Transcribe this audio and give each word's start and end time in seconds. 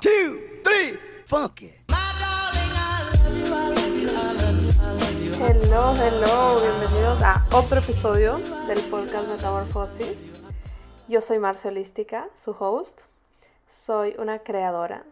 two, 0.00 0.38
three, 0.62 0.96
funky. 1.26 1.74
Hello, 5.40 5.92
hello, 5.94 6.56
bienvenidos 6.60 7.22
a 7.22 7.44
otro 7.52 7.80
episodio 7.80 8.38
del 8.68 8.78
podcast 8.90 9.28
Metamorfosis. 9.28 10.16
Yo 11.08 11.20
soy 11.20 11.40
Marcelística, 11.40 12.28
su 12.36 12.52
host. 12.52 13.00
Soy 13.68 14.14
una 14.18 14.38
creadora 14.40 15.04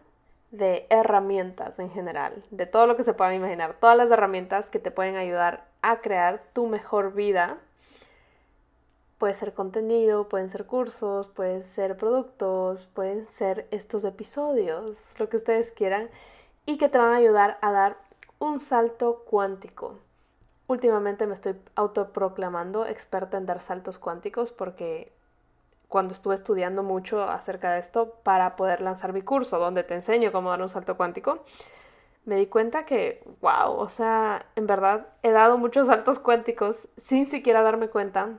de 0.51 0.87
herramientas 0.89 1.79
en 1.79 1.91
general, 1.91 2.43
de 2.51 2.65
todo 2.65 2.87
lo 2.87 2.95
que 2.95 3.03
se 3.03 3.13
puedan 3.13 3.33
imaginar, 3.33 3.75
todas 3.79 3.97
las 3.97 4.09
herramientas 4.09 4.67
que 4.67 4.79
te 4.79 4.91
pueden 4.91 5.17
ayudar 5.17 5.65
a 5.81 5.99
crear 5.99 6.43
tu 6.53 6.67
mejor 6.67 7.13
vida. 7.13 7.57
Puede 9.17 9.33
ser 9.33 9.53
contenido, 9.53 10.29
pueden 10.29 10.49
ser 10.49 10.65
cursos, 10.65 11.27
pueden 11.27 11.63
ser 11.63 11.97
productos, 11.97 12.85
pueden 12.93 13.27
ser 13.27 13.67
estos 13.71 14.03
episodios, 14.03 14.99
lo 15.17 15.29
que 15.29 15.37
ustedes 15.37 15.71
quieran, 15.71 16.09
y 16.65 16.77
que 16.77 16.89
te 16.89 16.97
van 16.97 17.13
a 17.13 17.17
ayudar 17.17 17.57
a 17.61 17.71
dar 17.71 17.97
un 18.39 18.59
salto 18.59 19.23
cuántico 19.25 19.95
Últimamente 20.67 21.25
me 21.27 21.33
estoy 21.33 21.55
autoproclamando 21.75 22.85
experta 22.85 23.37
en 23.37 23.45
dar 23.45 23.61
saltos 23.61 23.97
cuánticos 23.97 24.51
porque 24.51 25.13
cuando 25.87 26.13
estuve 26.13 26.35
estudiando 26.35 26.83
mucho 26.83 27.23
acerca 27.23 27.71
de 27.71 27.79
esto 27.79 28.15
para 28.23 28.57
poder 28.57 28.81
lanzar 28.81 29.13
mi 29.13 29.21
curso 29.21 29.59
donde 29.59 29.83
te 29.83 29.95
enseño 29.95 30.33
cómo 30.33 30.49
dar 30.49 30.61
un 30.61 30.67
salto 30.67 30.97
cuántico, 30.97 31.39
me 32.25 32.35
di 32.35 32.47
cuenta 32.47 32.85
que, 32.85 33.23
wow, 33.39 33.77
o 33.77 33.87
sea, 33.87 34.45
en 34.57 34.67
verdad 34.67 35.07
he 35.23 35.31
dado 35.31 35.57
muchos 35.57 35.87
saltos 35.87 36.19
cuánticos 36.19 36.89
sin 36.97 37.25
siquiera 37.25 37.61
darme 37.61 37.87
cuenta. 37.87 38.31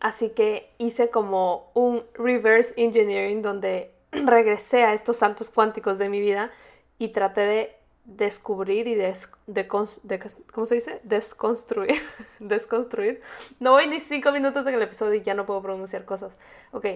Así 0.00 0.30
que 0.30 0.70
hice 0.78 1.10
como 1.10 1.70
un 1.74 2.04
reverse 2.14 2.72
engineering 2.76 3.42
donde 3.42 3.92
regresé 4.12 4.84
a 4.84 4.94
estos 4.94 5.18
saltos 5.18 5.50
cuánticos 5.50 5.98
de 5.98 6.08
mi 6.08 6.20
vida 6.20 6.50
y 6.98 7.08
traté 7.08 7.40
de 7.42 7.78
descubrir 8.04 8.88
y 8.88 8.94
des, 8.94 9.30
de, 9.46 9.68
¿cómo 9.68 9.86
se 9.86 10.74
dice? 10.74 11.00
Desconstruir. 11.04 12.00
Desconstruir. 12.38 13.20
No 13.60 13.72
voy 13.72 13.86
ni 13.86 14.00
cinco 14.00 14.32
minutos 14.32 14.66
en 14.66 14.74
el 14.74 14.82
episodio 14.82 15.14
y 15.14 15.22
ya 15.22 15.34
no 15.34 15.46
puedo 15.46 15.62
pronunciar 15.62 16.04
cosas. 16.04 16.32
Ok, 16.72 16.86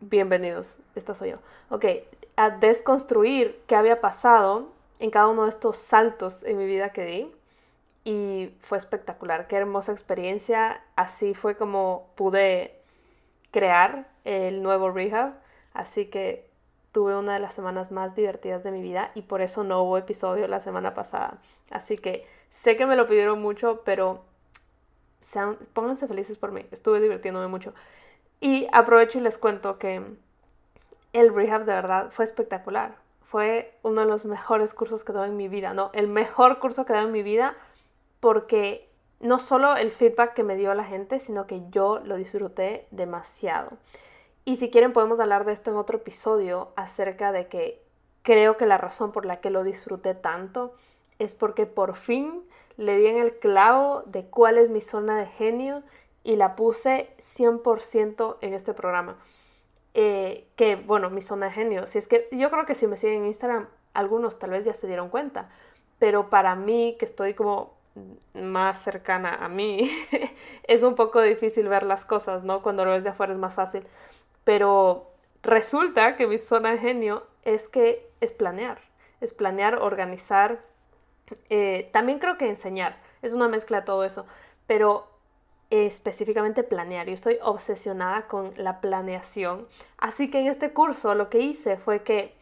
bienvenidos. 0.00 0.76
Esta 0.94 1.14
soy 1.14 1.30
yo. 1.30 1.36
Ok, 1.70 1.84
a 2.36 2.50
desconstruir 2.50 3.60
qué 3.66 3.76
había 3.76 4.00
pasado 4.00 4.72
en 4.98 5.10
cada 5.10 5.28
uno 5.28 5.44
de 5.44 5.50
estos 5.50 5.76
saltos 5.76 6.42
en 6.42 6.58
mi 6.58 6.66
vida 6.66 6.90
que 6.90 7.04
di. 7.04 7.32
Y 8.04 8.54
fue 8.60 8.78
espectacular. 8.78 9.46
Qué 9.46 9.56
hermosa 9.56 9.92
experiencia. 9.92 10.80
Así 10.96 11.34
fue 11.34 11.56
como 11.56 12.10
pude 12.16 12.80
crear 13.50 14.08
el 14.24 14.62
nuevo 14.62 14.90
rehab. 14.90 15.34
Así 15.74 16.06
que 16.06 16.48
tuve 16.92 17.16
una 17.16 17.34
de 17.34 17.40
las 17.40 17.54
semanas 17.54 17.92
más 17.92 18.16
divertidas 18.16 18.64
de 18.64 18.70
mi 18.70 18.82
vida 18.82 19.12
y 19.14 19.22
por 19.22 19.40
eso 19.40 19.64
no 19.64 19.82
hubo 19.82 19.98
episodio 19.98 20.48
la 20.48 20.60
semana 20.60 20.94
pasada. 20.94 21.38
Así 21.70 21.96
que 21.96 22.26
sé 22.50 22.76
que 22.76 22.86
me 22.86 22.96
lo 22.96 23.06
pidieron 23.06 23.40
mucho, 23.40 23.82
pero 23.84 24.24
sean, 25.20 25.56
pónganse 25.72 26.08
felices 26.08 26.36
por 26.36 26.52
mí. 26.52 26.66
Estuve 26.70 27.00
divirtiéndome 27.00 27.46
mucho. 27.46 27.74
Y 28.40 28.66
aprovecho 28.72 29.18
y 29.18 29.20
les 29.20 29.38
cuento 29.38 29.78
que 29.78 30.02
el 31.12 31.34
rehab 31.34 31.64
de 31.64 31.72
verdad 31.72 32.10
fue 32.10 32.24
espectacular. 32.24 32.96
Fue 33.22 33.78
uno 33.82 34.00
de 34.00 34.06
los 34.08 34.24
mejores 34.24 34.74
cursos 34.74 35.04
que 35.04 35.12
dado 35.12 35.26
en 35.26 35.36
mi 35.36 35.46
vida, 35.46 35.72
¿no? 35.72 35.90
El 35.92 36.08
mejor 36.08 36.58
curso 36.58 36.84
que 36.84 36.94
dado 36.94 37.06
en 37.06 37.12
mi 37.12 37.22
vida 37.22 37.54
porque 38.20 38.88
no 39.20 39.38
solo 39.38 39.76
el 39.76 39.92
feedback 39.92 40.34
que 40.34 40.44
me 40.44 40.56
dio 40.56 40.72
la 40.74 40.84
gente, 40.84 41.18
sino 41.18 41.46
que 41.46 41.62
yo 41.70 41.98
lo 42.00 42.16
disfruté 42.16 42.86
demasiado. 42.90 43.72
Y 44.44 44.56
si 44.56 44.70
quieren 44.70 44.92
podemos 44.92 45.20
hablar 45.20 45.44
de 45.44 45.52
esto 45.52 45.70
en 45.70 45.76
otro 45.76 45.98
episodio 45.98 46.72
acerca 46.76 47.32
de 47.32 47.48
que 47.48 47.82
creo 48.22 48.56
que 48.56 48.66
la 48.66 48.78
razón 48.78 49.12
por 49.12 49.26
la 49.26 49.40
que 49.40 49.50
lo 49.50 49.64
disfruté 49.64 50.14
tanto 50.14 50.74
es 51.18 51.34
porque 51.34 51.66
por 51.66 51.96
fin 51.96 52.42
le 52.76 52.96
di 52.96 53.06
en 53.06 53.18
el 53.18 53.38
clavo 53.38 54.02
de 54.06 54.24
cuál 54.24 54.56
es 54.56 54.70
mi 54.70 54.80
zona 54.80 55.18
de 55.18 55.26
genio 55.26 55.82
y 56.24 56.36
la 56.36 56.56
puse 56.56 57.10
100% 57.36 58.36
en 58.40 58.54
este 58.54 58.72
programa. 58.72 59.16
Eh, 59.92 60.46
que 60.56 60.76
bueno, 60.76 61.10
mi 61.10 61.20
zona 61.20 61.46
de 61.46 61.52
genio, 61.52 61.86
si 61.86 61.98
es 61.98 62.06
que 62.06 62.28
yo 62.32 62.50
creo 62.50 62.64
que 62.64 62.74
si 62.74 62.86
me 62.86 62.96
siguen 62.96 63.22
en 63.22 63.26
Instagram, 63.26 63.68
algunos 63.92 64.38
tal 64.38 64.50
vez 64.50 64.64
ya 64.64 64.72
se 64.72 64.86
dieron 64.86 65.08
cuenta, 65.10 65.50
pero 65.98 66.30
para 66.30 66.54
mí 66.54 66.96
que 66.98 67.04
estoy 67.04 67.34
como 67.34 67.74
más 68.34 68.82
cercana 68.82 69.34
a 69.34 69.48
mí, 69.48 69.90
es 70.64 70.82
un 70.82 70.94
poco 70.94 71.20
difícil 71.20 71.68
ver 71.68 71.82
las 71.82 72.04
cosas, 72.04 72.44
¿no? 72.44 72.62
Cuando 72.62 72.84
lo 72.84 72.92
ves 72.92 73.04
de 73.04 73.10
afuera 73.10 73.32
es 73.32 73.38
más 73.38 73.54
fácil. 73.54 73.86
Pero 74.44 75.10
resulta 75.42 76.16
que 76.16 76.26
mi 76.26 76.38
zona 76.38 76.72
de 76.72 76.78
genio 76.78 77.26
es 77.44 77.68
que 77.68 78.08
es 78.20 78.32
planear, 78.32 78.78
es 79.20 79.32
planear, 79.32 79.76
organizar, 79.76 80.60
eh, 81.48 81.88
también 81.92 82.18
creo 82.18 82.38
que 82.38 82.48
enseñar, 82.48 82.96
es 83.22 83.32
una 83.32 83.48
mezcla 83.48 83.80
de 83.80 83.86
todo 83.86 84.04
eso, 84.04 84.26
pero 84.66 85.08
específicamente 85.70 86.64
planear. 86.64 87.06
Yo 87.06 87.14
estoy 87.14 87.38
obsesionada 87.42 88.26
con 88.26 88.52
la 88.56 88.80
planeación. 88.80 89.68
Así 89.98 90.30
que 90.30 90.40
en 90.40 90.48
este 90.48 90.72
curso 90.72 91.14
lo 91.14 91.30
que 91.30 91.38
hice 91.38 91.76
fue 91.76 92.02
que 92.02 92.34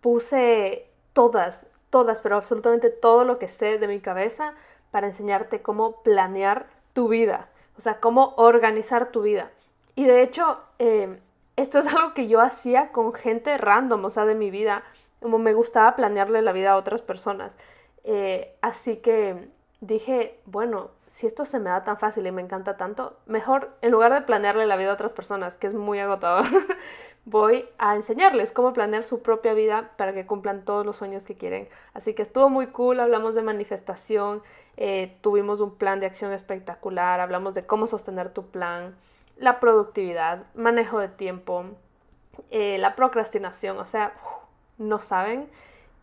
puse 0.00 0.88
todas, 1.12 1.66
todas, 1.96 2.20
pero 2.20 2.36
absolutamente 2.36 2.90
todo 2.90 3.24
lo 3.24 3.38
que 3.38 3.48
sé 3.48 3.78
de 3.78 3.88
mi 3.88 4.00
cabeza 4.00 4.52
para 4.90 5.06
enseñarte 5.06 5.62
cómo 5.62 6.02
planear 6.02 6.66
tu 6.92 7.08
vida, 7.08 7.48
o 7.78 7.80
sea, 7.80 8.00
cómo 8.00 8.34
organizar 8.36 9.10
tu 9.12 9.22
vida. 9.22 9.50
Y 9.94 10.04
de 10.04 10.20
hecho, 10.20 10.60
em, 10.78 11.20
esto 11.56 11.78
es 11.78 11.86
algo 11.94 12.12
que 12.12 12.28
yo 12.28 12.42
hacía 12.42 12.92
con 12.92 13.14
gente 13.14 13.56
random, 13.56 14.04
o 14.04 14.10
sea, 14.10 14.26
de 14.26 14.34
mi 14.34 14.50
vida, 14.50 14.82
como 15.22 15.38
me 15.38 15.54
gustaba 15.54 15.96
planearle 15.96 16.42
la 16.42 16.52
vida 16.52 16.72
a 16.72 16.76
otras 16.76 17.00
personas. 17.00 17.50
Eh, 18.04 18.54
así 18.60 18.96
que 18.96 19.48
dije, 19.80 20.38
bueno, 20.44 20.90
si 21.06 21.26
esto 21.26 21.46
se 21.46 21.58
me 21.58 21.70
da 21.70 21.82
tan 21.82 21.98
fácil 21.98 22.26
y 22.26 22.30
me 22.30 22.42
encanta 22.42 22.76
tanto, 22.76 23.16
mejor 23.24 23.70
en 23.80 23.90
lugar 23.90 24.12
de 24.12 24.20
planearle 24.20 24.66
la 24.66 24.76
vida 24.76 24.90
a 24.90 24.94
otras 24.94 25.14
personas, 25.14 25.56
que 25.56 25.66
es 25.66 25.72
muy 25.72 25.98
agotador, 25.98 26.44
voy 27.26 27.68
a 27.76 27.96
enseñarles 27.96 28.50
cómo 28.52 28.72
planear 28.72 29.04
su 29.04 29.20
propia 29.20 29.52
vida 29.52 29.90
para 29.96 30.14
que 30.14 30.24
cumplan 30.24 30.64
todos 30.64 30.86
los 30.86 30.96
sueños 30.96 31.24
que 31.24 31.36
quieren. 31.36 31.68
Así 31.92 32.14
que 32.14 32.22
estuvo 32.22 32.48
muy 32.48 32.68
cool, 32.68 33.00
hablamos 33.00 33.34
de 33.34 33.42
manifestación, 33.42 34.42
eh, 34.78 35.16
tuvimos 35.20 35.60
un 35.60 35.74
plan 35.74 36.00
de 36.00 36.06
acción 36.06 36.32
espectacular, 36.32 37.20
hablamos 37.20 37.52
de 37.54 37.66
cómo 37.66 37.86
sostener 37.86 38.32
tu 38.32 38.46
plan 38.46 38.94
la 39.36 39.60
productividad, 39.60 40.44
manejo 40.54 40.98
de 40.98 41.08
tiempo, 41.08 41.66
eh, 42.50 42.78
la 42.78 42.96
procrastinación, 42.96 43.78
o 43.78 43.84
sea, 43.84 44.14
no 44.78 45.00
saben. 45.00 45.48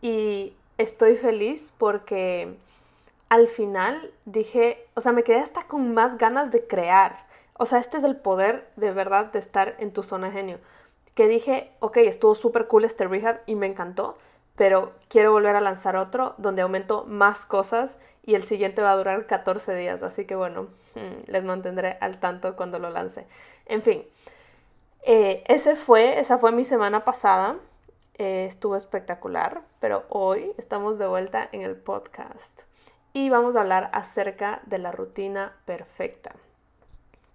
Y 0.02 0.54
estoy 0.78 1.16
feliz 1.16 1.72
porque 1.78 2.56
al 3.28 3.48
final 3.48 4.12
dije, 4.24 4.86
o 4.94 5.00
sea, 5.00 5.12
me 5.12 5.24
quedé 5.24 5.40
hasta 5.40 5.62
con 5.62 5.94
más 5.94 6.18
ganas 6.18 6.50
de 6.50 6.66
crear. 6.66 7.24
O 7.56 7.66
sea, 7.66 7.78
este 7.78 7.98
es 7.98 8.04
el 8.04 8.16
poder 8.16 8.68
de 8.76 8.92
verdad 8.92 9.26
de 9.26 9.38
estar 9.38 9.74
en 9.78 9.92
tu 9.92 10.02
zona 10.02 10.28
de 10.28 10.32
genio. 10.32 10.58
Que 11.14 11.28
dije, 11.28 11.70
ok, 11.80 11.98
estuvo 11.98 12.34
súper 12.34 12.66
cool 12.66 12.84
este 12.84 13.06
rehab 13.06 13.40
y 13.46 13.54
me 13.54 13.66
encantó, 13.66 14.18
pero 14.56 14.92
quiero 15.08 15.32
volver 15.32 15.56
a 15.56 15.60
lanzar 15.60 15.96
otro 15.96 16.34
donde 16.38 16.62
aumento 16.62 17.04
más 17.06 17.46
cosas 17.46 17.96
y 18.22 18.34
el 18.34 18.44
siguiente 18.44 18.82
va 18.82 18.92
a 18.92 18.96
durar 18.96 19.26
14 19.26 19.74
días, 19.74 20.02
así 20.02 20.24
que 20.24 20.34
bueno, 20.34 20.68
les 21.26 21.44
mantendré 21.44 21.98
al 22.00 22.20
tanto 22.20 22.56
cuando 22.56 22.78
lo 22.78 22.90
lance. 22.90 23.26
En 23.66 23.82
fin, 23.82 24.04
eh, 25.02 25.44
ese 25.46 25.76
fue, 25.76 26.18
esa 26.18 26.38
fue 26.38 26.52
mi 26.52 26.64
semana 26.64 27.04
pasada, 27.04 27.56
eh, 28.16 28.46
estuvo 28.46 28.76
espectacular, 28.76 29.62
pero 29.80 30.04
hoy 30.08 30.52
estamos 30.56 30.98
de 30.98 31.06
vuelta 31.06 31.48
en 31.52 31.62
el 31.62 31.76
podcast 31.76 32.62
y 33.12 33.28
vamos 33.28 33.54
a 33.54 33.60
hablar 33.60 33.90
acerca 33.92 34.62
de 34.66 34.78
la 34.78 34.92
rutina 34.92 35.56
perfecta, 35.66 36.34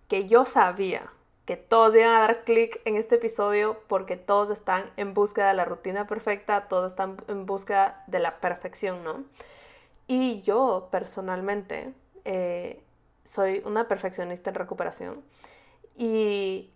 que 0.08 0.28
yo 0.28 0.46
sabía 0.46 1.04
que 1.50 1.58
todos 1.58 1.96
iban 1.96 2.14
a 2.14 2.20
dar 2.20 2.44
clic 2.44 2.80
en 2.86 2.96
este 2.96 3.16
episodio 3.16 3.80
porque 3.88 4.18
todos 4.18 4.52
están 4.52 4.92
en 4.98 5.16
búsqueda 5.16 5.48
de 5.48 5.56
la 5.56 5.66
rutina 5.66 6.06
perfecta, 6.06 6.68
todos 6.68 6.92
están 6.92 7.18
en 7.28 7.48
búsqueda 7.48 8.04
de 8.06 8.20
la 8.20 8.40
perfección, 8.40 9.04
¿no? 9.04 9.24
Y 10.06 10.42
yo 10.44 10.90
personalmente 10.92 11.92
eh, 12.24 12.84
soy 13.26 13.64
una 13.66 13.88
perfeccionista 13.88 14.52
en 14.52 14.58
recuperación 14.58 15.24
y 15.98 16.70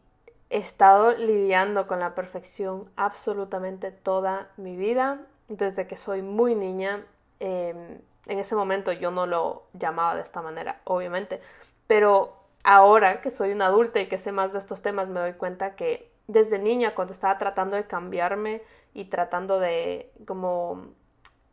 he 0.50 0.58
estado 0.58 1.12
lidiando 1.18 1.86
con 1.86 2.00
la 2.00 2.16
perfección 2.16 2.90
absolutamente 2.96 3.92
toda 3.92 4.50
mi 4.58 4.76
vida, 4.76 5.20
desde 5.50 5.86
que 5.86 5.98
soy 5.98 6.24
muy 6.24 6.56
niña. 6.56 7.06
Em, 7.40 8.00
en 8.26 8.40
ese 8.40 8.56
momento 8.56 8.92
yo 8.92 9.12
no 9.12 9.28
lo 9.28 9.68
llamaba 9.74 10.16
de 10.16 10.24
esta 10.24 10.42
manera, 10.42 10.82
obviamente, 10.86 11.42
pero 11.86 12.43
ahora 12.64 13.22
que 13.22 13.30
soy 13.30 13.52
una 13.52 13.68
adulta 13.68 14.00
y 14.00 14.08
que 14.08 14.18
sé 14.18 14.32
más 14.32 14.54
de 14.54 14.60
estos 14.60 14.82
temas, 14.82 15.10
me 15.10 15.20
doy 15.20 15.34
cuenta 15.34 15.76
que 15.76 16.12
desde 16.28 16.60
niña, 16.60 16.96
cuando 16.96 17.14
estaba 17.14 17.38
tratando 17.38 17.76
de 17.76 17.86
cambiarme 17.86 18.62
y 18.94 19.06
tratando 19.06 19.60
de 19.60 20.12
como 20.26 20.94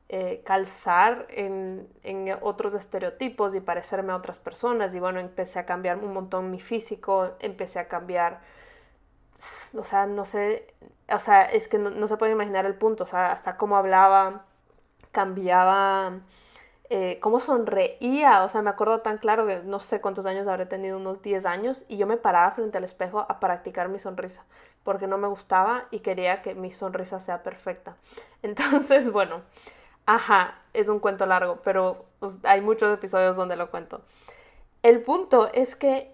eh, 0.08 0.42
calzar 0.44 1.26
en, 1.30 1.88
en, 2.02 2.36
otros 2.40 2.74
estereotipos 2.74 3.54
y 3.54 3.60
parecerme 3.60 4.12
a 4.12 4.16
otras 4.16 4.38
personas, 4.38 4.94
y 4.94 5.00
bueno, 5.00 5.20
empecé 5.20 5.58
a 5.58 5.66
cambiar 5.66 5.98
un 5.98 6.12
montón 6.12 6.50
mi 6.50 6.60
físico, 6.60 7.32
empecé 7.40 7.78
a 7.80 7.88
cambiar, 7.88 8.40
o 9.76 9.84
sea, 9.84 10.06
no 10.06 10.24
sé, 10.24 10.74
o 11.08 11.18
sea, 11.18 11.44
es 11.44 11.68
que 11.68 11.78
no, 11.78 12.06
se 12.06 12.16
puede 12.16 12.32
imaginar 12.32 12.66
el 12.66 12.74
punto, 12.74 13.04
o 13.04 13.06
sea, 13.06 13.32
hasta 13.32 13.56
cómo 13.56 13.76
hablaba, 13.76 14.44
cambiaba, 15.12 16.20
eh, 16.92 17.18
cómo 17.20 17.38
sonreía, 17.38 18.42
o 18.42 18.48
sea, 18.48 18.62
me 18.62 18.70
acuerdo 18.70 19.00
tan 19.00 19.18
claro 19.18 19.46
que 19.46 19.60
no 19.60 19.78
sé 19.78 20.00
cuántos 20.00 20.26
años 20.26 20.48
habré 20.48 20.66
tenido, 20.66 20.98
unos 20.98 21.22
10 21.22 21.46
años, 21.46 21.84
y 21.86 21.96
yo 21.96 22.06
me 22.08 22.16
paraba 22.16 22.50
frente 22.50 22.78
al 22.78 22.84
espejo 22.84 23.20
a 23.28 23.38
practicar 23.38 23.88
mi 23.88 24.00
sonrisa, 24.00 24.44
porque 24.82 25.06
no 25.06 25.16
me 25.16 25.28
gustaba 25.28 25.84
y 25.92 26.00
quería 26.00 26.42
que 26.42 26.56
mi 26.56 26.72
sonrisa 26.72 27.20
sea 27.20 27.44
perfecta. 27.44 27.96
Entonces, 28.42 29.12
bueno, 29.12 29.42
ajá, 30.04 30.58
es 30.74 30.88
un 30.88 30.98
cuento 30.98 31.26
largo, 31.26 31.60
pero 31.62 32.06
pues, 32.18 32.38
hay 32.42 32.60
muchos 32.60 32.92
episodios 32.92 33.36
donde 33.36 33.54
lo 33.54 33.70
cuento. 33.70 34.02
El 34.82 35.00
punto 35.02 35.48
es 35.52 35.76
que 35.76 36.12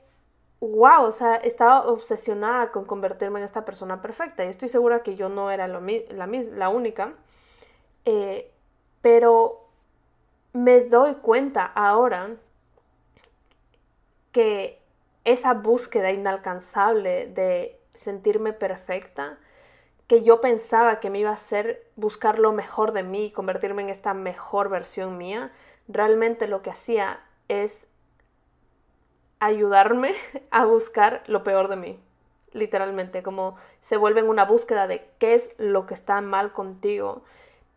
wow, 0.60 1.04
o 1.04 1.12
sea, 1.12 1.36
estaba 1.36 1.86
obsesionada 1.86 2.70
con 2.70 2.84
convertirme 2.84 3.38
en 3.38 3.44
esta 3.44 3.64
persona 3.64 4.02
perfecta. 4.02 4.44
Y 4.44 4.48
estoy 4.48 4.68
segura 4.68 5.02
que 5.02 5.16
yo 5.16 5.28
no 5.28 5.50
era 5.50 5.68
la, 5.68 6.68
única. 6.68 7.12
Eh, 8.04 8.50
pero 9.00 9.65
me 10.56 10.80
doy 10.80 11.16
cuenta 11.16 11.64
ahora 11.66 12.30
que 14.32 14.80
esa 15.24 15.52
búsqueda 15.54 16.12
inalcanzable 16.12 17.26
de 17.26 17.78
sentirme 17.94 18.52
perfecta, 18.52 19.38
que 20.06 20.22
yo 20.22 20.40
pensaba 20.40 20.98
que 20.98 21.10
me 21.10 21.18
iba 21.18 21.30
a 21.30 21.34
hacer 21.34 21.86
buscar 21.96 22.38
lo 22.38 22.52
mejor 22.52 22.92
de 22.92 23.02
mí 23.02 23.26
y 23.26 23.32
convertirme 23.32 23.82
en 23.82 23.90
esta 23.90 24.14
mejor 24.14 24.70
versión 24.70 25.18
mía, 25.18 25.52
realmente 25.88 26.46
lo 26.46 26.62
que 26.62 26.70
hacía 26.70 27.20
es 27.48 27.86
ayudarme 29.40 30.14
a 30.50 30.64
buscar 30.64 31.22
lo 31.26 31.44
peor 31.44 31.68
de 31.68 31.76
mí, 31.76 32.00
literalmente, 32.52 33.22
como 33.22 33.56
se 33.82 33.98
vuelve 33.98 34.20
en 34.20 34.28
una 34.28 34.46
búsqueda 34.46 34.86
de 34.86 35.06
qué 35.18 35.34
es 35.34 35.54
lo 35.58 35.86
que 35.86 35.94
está 35.94 36.20
mal 36.22 36.52
contigo 36.52 37.24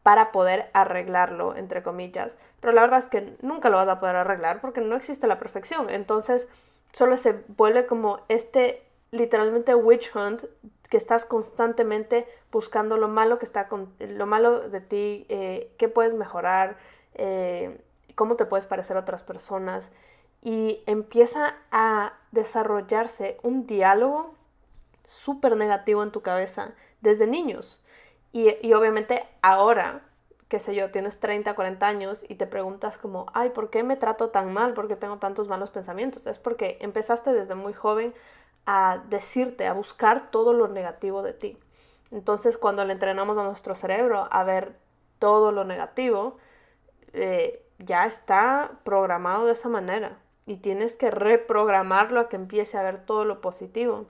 para 0.09 0.31
poder 0.31 0.71
arreglarlo, 0.73 1.55
entre 1.55 1.83
comillas. 1.83 2.35
Pero 2.61 2.73
la 2.73 2.81
verdad 2.81 2.97
es 2.97 3.05
que 3.09 3.37
nunca 3.43 3.69
lo 3.69 3.77
vas 3.77 3.87
a 3.87 3.99
poder 3.99 4.15
arreglar 4.15 4.59
porque 4.59 4.81
no 4.81 4.95
existe 4.95 5.27
la 5.27 5.37
perfección. 5.37 5.87
Entonces, 5.91 6.47
solo 6.93 7.15
se 7.15 7.43
vuelve 7.49 7.85
como 7.85 8.21
este 8.27 8.81
literalmente 9.11 9.75
witch 9.75 10.09
hunt 10.15 10.45
que 10.89 10.97
estás 10.97 11.25
constantemente 11.25 12.25
buscando 12.51 12.97
lo 12.97 13.07
malo 13.07 13.37
que 13.37 13.45
está 13.45 13.67
con 13.67 13.93
lo 13.99 14.25
malo 14.25 14.67
de 14.67 14.81
ti, 14.81 15.27
eh, 15.29 15.71
qué 15.77 15.89
puedes 15.89 16.15
mejorar, 16.15 16.77
eh, 17.13 17.79
cómo 18.15 18.35
te 18.35 18.45
puedes 18.45 18.65
parecer 18.65 18.97
a 18.97 19.01
otras 19.01 19.21
personas 19.21 19.91
y 20.41 20.81
empieza 20.87 21.53
a 21.69 22.13
desarrollarse 22.31 23.37
un 23.43 23.67
diálogo 23.67 24.33
súper 25.03 25.55
negativo 25.55 26.01
en 26.01 26.11
tu 26.11 26.21
cabeza 26.23 26.71
desde 26.99 27.27
niños. 27.27 27.79
Y, 28.31 28.73
obviamente 28.73 29.25
ahora, 29.41 30.01
qué 30.49 30.59
sé 30.59 30.75
yo, 30.75 30.91
tienes 30.91 31.19
30, 31.19 31.55
40 31.55 31.87
años 31.87 32.25
y 32.27 32.35
te 32.35 32.47
preguntas 32.47 32.97
como, 32.97 33.25
ay, 33.33 33.49
¿por 33.49 33.69
qué 33.69 33.83
me 33.83 33.95
trato 33.95 34.29
tan 34.29 34.53
mal? 34.53 34.73
¿Por 34.73 34.87
qué 34.87 34.95
tengo 34.95 35.17
tantos 35.17 35.47
malos 35.47 35.71
pensamientos? 35.71 36.25
Es 36.27 36.39
porque 36.39 36.77
empezaste 36.81 37.33
desde 37.33 37.55
muy 37.55 37.73
joven 37.73 38.13
a 38.65 39.03
decirte, 39.09 39.67
a 39.67 39.73
buscar 39.73 40.29
todo 40.31 40.53
lo 40.53 40.67
negativo 40.67 41.23
de 41.23 41.33
ti. 41.33 41.57
Entonces 42.11 42.57
cuando 42.57 42.85
le 42.85 42.93
entrenamos 42.93 43.37
a 43.37 43.43
nuestro 43.43 43.75
cerebro 43.75 44.27
a 44.31 44.43
ver 44.43 44.75
todo 45.19 45.51
lo 45.51 45.63
negativo, 45.63 46.37
eh, 47.13 47.63
ya 47.79 48.05
está 48.05 48.71
programado 48.83 49.45
de 49.45 49.53
esa 49.53 49.69
manera 49.69 50.17
y 50.45 50.57
tienes 50.57 50.95
que 50.95 51.11
reprogramarlo 51.11 52.19
a 52.19 52.29
que 52.29 52.35
empiece 52.35 52.77
a 52.77 52.83
ver 52.83 53.05
todo 53.05 53.25
lo 53.25 53.41
positivo. 53.41 54.05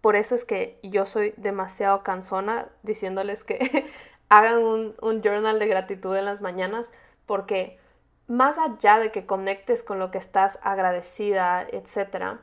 Por 0.00 0.16
eso 0.16 0.34
es 0.34 0.44
que 0.44 0.78
yo 0.82 1.06
soy 1.06 1.34
demasiado 1.36 2.02
cansona 2.02 2.68
diciéndoles 2.82 3.44
que 3.44 3.86
hagan 4.28 4.62
un, 4.62 4.94
un, 5.00 5.22
journal 5.22 5.58
de 5.58 5.66
gratitud 5.66 6.16
en 6.16 6.24
las 6.24 6.40
mañanas 6.40 6.86
porque 7.26 7.78
más 8.26 8.56
allá 8.58 8.98
de 8.98 9.10
que 9.10 9.26
conectes 9.26 9.82
con 9.82 9.98
lo 9.98 10.10
que 10.10 10.18
estás 10.18 10.58
agradecida, 10.62 11.62
etc., 11.62 12.38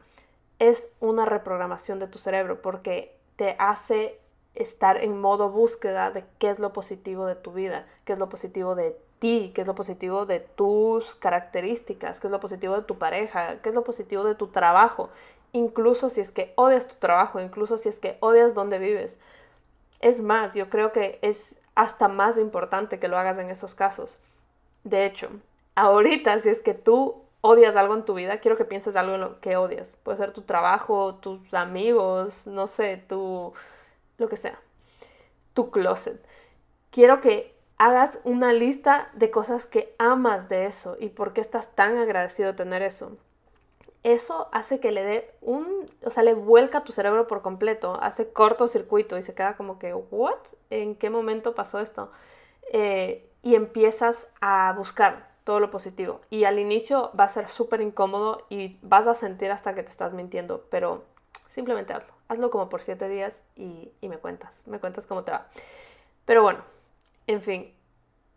es 0.60 0.90
una 1.00 1.26
reprogramación 1.26 2.00
de 2.00 2.08
tu 2.08 2.18
cerebro 2.18 2.62
porque 2.62 3.16
te 3.36 3.56
hace 3.60 4.20
estar 4.56 4.98
en 4.98 5.20
modo 5.20 5.50
búsqueda 5.50 6.12
de 6.12 6.24
qué 6.40 6.50
es 6.50 6.60
lo 6.60 6.74
positivo 6.74 7.26
de 7.26 7.36
tu 7.36 7.52
vida, 7.52 7.86
qué 8.06 8.14
es 8.14 8.20
lo 8.20 8.30
positivo 8.30 8.74
de 8.74 8.98
ti, 9.20 9.52
qué 9.54 9.62
es 9.62 9.68
lo 9.68 9.76
positivo 9.76 10.26
de 10.26 10.40
tus 10.40 11.16
características, 11.16 12.20
qué 12.20 12.28
es 12.28 12.32
lo 12.32 12.40
positivo 12.40 12.76
de 12.76 12.84
tu 12.84 12.98
pareja, 12.98 13.62
qué 13.62 13.70
es 13.70 13.76
lo 13.76 13.84
positivo 13.84 14.24
de 14.24 14.36
tu 14.36 14.48
trabajo, 14.48 15.10
incluso 15.56 16.10
si 16.10 16.22
es 16.22 16.32
que 16.32 16.54
odias 16.56 16.88
tu 16.88 16.96
trabajo, 16.96 17.40
incluso 17.40 17.78
si 17.78 17.90
es 17.90 17.98
que 17.98 18.18
odias 18.20 18.54
donde 18.54 18.78
vives. 18.78 19.18
Es 20.02 20.22
más, 20.22 20.54
yo 20.54 20.70
creo 20.70 20.92
que 20.92 21.18
es 21.22 21.56
hasta 21.76 22.08
más 22.08 22.38
importante 22.38 23.00
que 23.00 23.08
lo 23.08 23.18
hagas 23.18 23.40
en 23.40 23.50
esos 23.50 23.74
casos. 23.74 24.20
De 24.84 25.06
hecho, 25.06 25.30
ahorita 25.76 26.40
si 26.40 26.50
es 26.50 26.60
que 26.60 26.74
tú 26.74 27.24
odias 27.42 27.76
algo 27.76 27.96
en 27.96 28.04
tu 28.04 28.14
vida, 28.16 28.40
quiero 28.40 28.58
que 28.58 28.66
pienses 28.66 28.96
algo 28.96 29.16
en 29.16 29.22
lo 29.22 29.40
que 29.40 29.56
odias. 29.56 29.96
Puede 30.04 30.18
ser 30.18 30.34
tu 30.34 30.42
trabajo, 30.42 31.16
tus 31.16 31.54
amigos, 31.54 32.46
no 32.46 32.68
sé, 32.68 33.04
tu... 33.08 33.54
lo 34.18 34.28
que 34.28 34.38
sea. 34.38 34.60
Tu 35.54 35.72
closet. 35.72 36.22
Quiero 36.92 37.22
que 37.22 37.56
hagas 37.78 38.20
una 38.26 38.52
lista 38.52 39.10
de 39.14 39.32
cosas 39.32 39.66
que 39.66 39.96
amas 40.00 40.50
de 40.50 40.66
eso 40.66 40.98
y 41.00 41.10
por 41.10 41.34
qué 41.34 41.42
estás 41.42 41.74
tan 41.76 41.98
agradecido 41.98 42.50
de 42.52 42.58
tener 42.58 42.82
eso. 42.82 43.18
Eso 44.06 44.50
hace 44.52 44.80
que 44.80 44.92
le 44.92 45.04
dé 45.04 45.32
un, 45.42 45.90
o 46.06 46.12
sea, 46.12 46.22
le 46.22 46.36
vuelca 46.36 46.84
tu 46.84 46.92
cerebro 46.92 47.26
por 47.26 47.42
completo, 47.42 47.98
hace 48.00 48.32
cortocircuito 48.32 49.18
y 49.18 49.24
se 49.24 49.34
queda 49.34 49.58
como 49.58 49.80
que, 49.80 49.96
¿what? 49.96 50.38
¿En 50.70 50.94
qué 50.94 51.10
momento 51.10 51.56
pasó 51.56 51.80
esto? 51.80 52.12
Eh, 52.72 53.28
y 53.42 53.56
empiezas 53.56 54.28
a 54.42 54.76
buscar 54.78 55.32
todo 55.44 55.60
lo 55.60 55.72
positivo. 55.72 56.22
Y 56.30 56.44
al 56.44 56.60
inicio 56.60 57.10
va 57.20 57.24
a 57.24 57.30
ser 57.30 57.50
súper 57.50 57.82
incómodo 57.82 58.46
y 58.48 58.78
vas 58.84 59.08
a 59.08 59.16
sentir 59.16 59.50
hasta 59.50 59.74
que 59.74 59.82
te 59.82 59.90
estás 59.90 60.14
mintiendo, 60.14 60.68
pero 60.70 61.04
simplemente 61.48 61.94
hazlo. 61.94 62.14
Hazlo 62.28 62.52
como 62.52 62.70
por 62.70 62.84
siete 62.84 63.10
días 63.10 63.42
y, 63.56 63.92
y 64.02 64.08
me 64.08 64.20
cuentas, 64.20 64.62
me 64.68 64.78
cuentas 64.78 65.08
cómo 65.08 65.24
te 65.24 65.32
va. 65.32 65.48
Pero 66.26 66.44
bueno, 66.44 66.60
en 67.26 67.42
fin, 67.42 67.74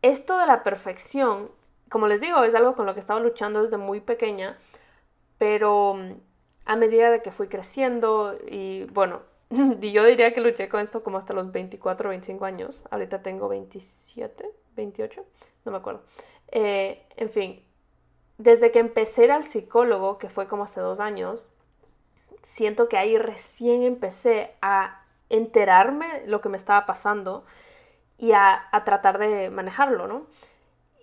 esto 0.01 0.39
de 0.39 0.47
la 0.47 0.63
perfección, 0.63 1.51
como 1.91 2.07
les 2.07 2.23
digo, 2.23 2.43
es 2.45 2.55
algo 2.55 2.75
con 2.75 2.87
lo 2.87 2.95
que 2.95 3.01
he 3.01 3.05
estado 3.05 3.21
luchando 3.21 3.63
desde 3.63 3.77
muy 3.77 4.01
pequeña, 4.01 4.57
pero 5.39 5.95
mm, 5.95 6.13
a 6.67 6.77
medida 6.77 7.11
de 7.11 7.23
que 7.23 7.33
fui 7.33 7.49
creciendo 7.49 8.37
y 8.47 8.85
bueno, 8.85 9.23
yo 9.51 10.05
diría 10.05 10.35
que 10.35 10.41
luché 10.41 10.69
con 10.69 10.81
esto 10.81 11.03
como 11.03 11.19
hasta 11.19 11.33
los 11.33 11.51
24 11.53 12.09
o 12.09 12.11
25 12.11 12.45
años, 12.45 12.85
ahorita 12.91 13.23
tengo 13.23 13.49
27, 13.49 14.51
28, 14.77 15.25
no 15.65 15.73
me 15.73 15.79
acuerdo. 15.79 16.03
Eh, 16.51 17.07
en 17.17 17.31
fin, 17.31 17.63
desde 18.37 18.71
que 18.71 18.79
empecé 18.79 19.31
al 19.31 19.45
psicólogo, 19.45 20.19
que 20.19 20.29
fue 20.29 20.47
como 20.47 20.65
hace 20.65 20.81
dos 20.81 21.01
años, 21.01 21.49
siento 22.43 22.89
que 22.89 22.97
ahí 22.97 23.19
recién 23.19 23.83
empecé 23.83 24.55
a 24.61 25.05
enterarme 25.29 26.23
lo 26.27 26.41
que 26.41 26.49
me 26.49 26.57
estaba 26.57 26.87
pasando 26.87 27.45
y 28.17 28.33
a, 28.33 28.69
tratar 28.85 29.19
de 29.19 29.51
manejarlo, 29.51 30.07
¿no? 30.07 30.27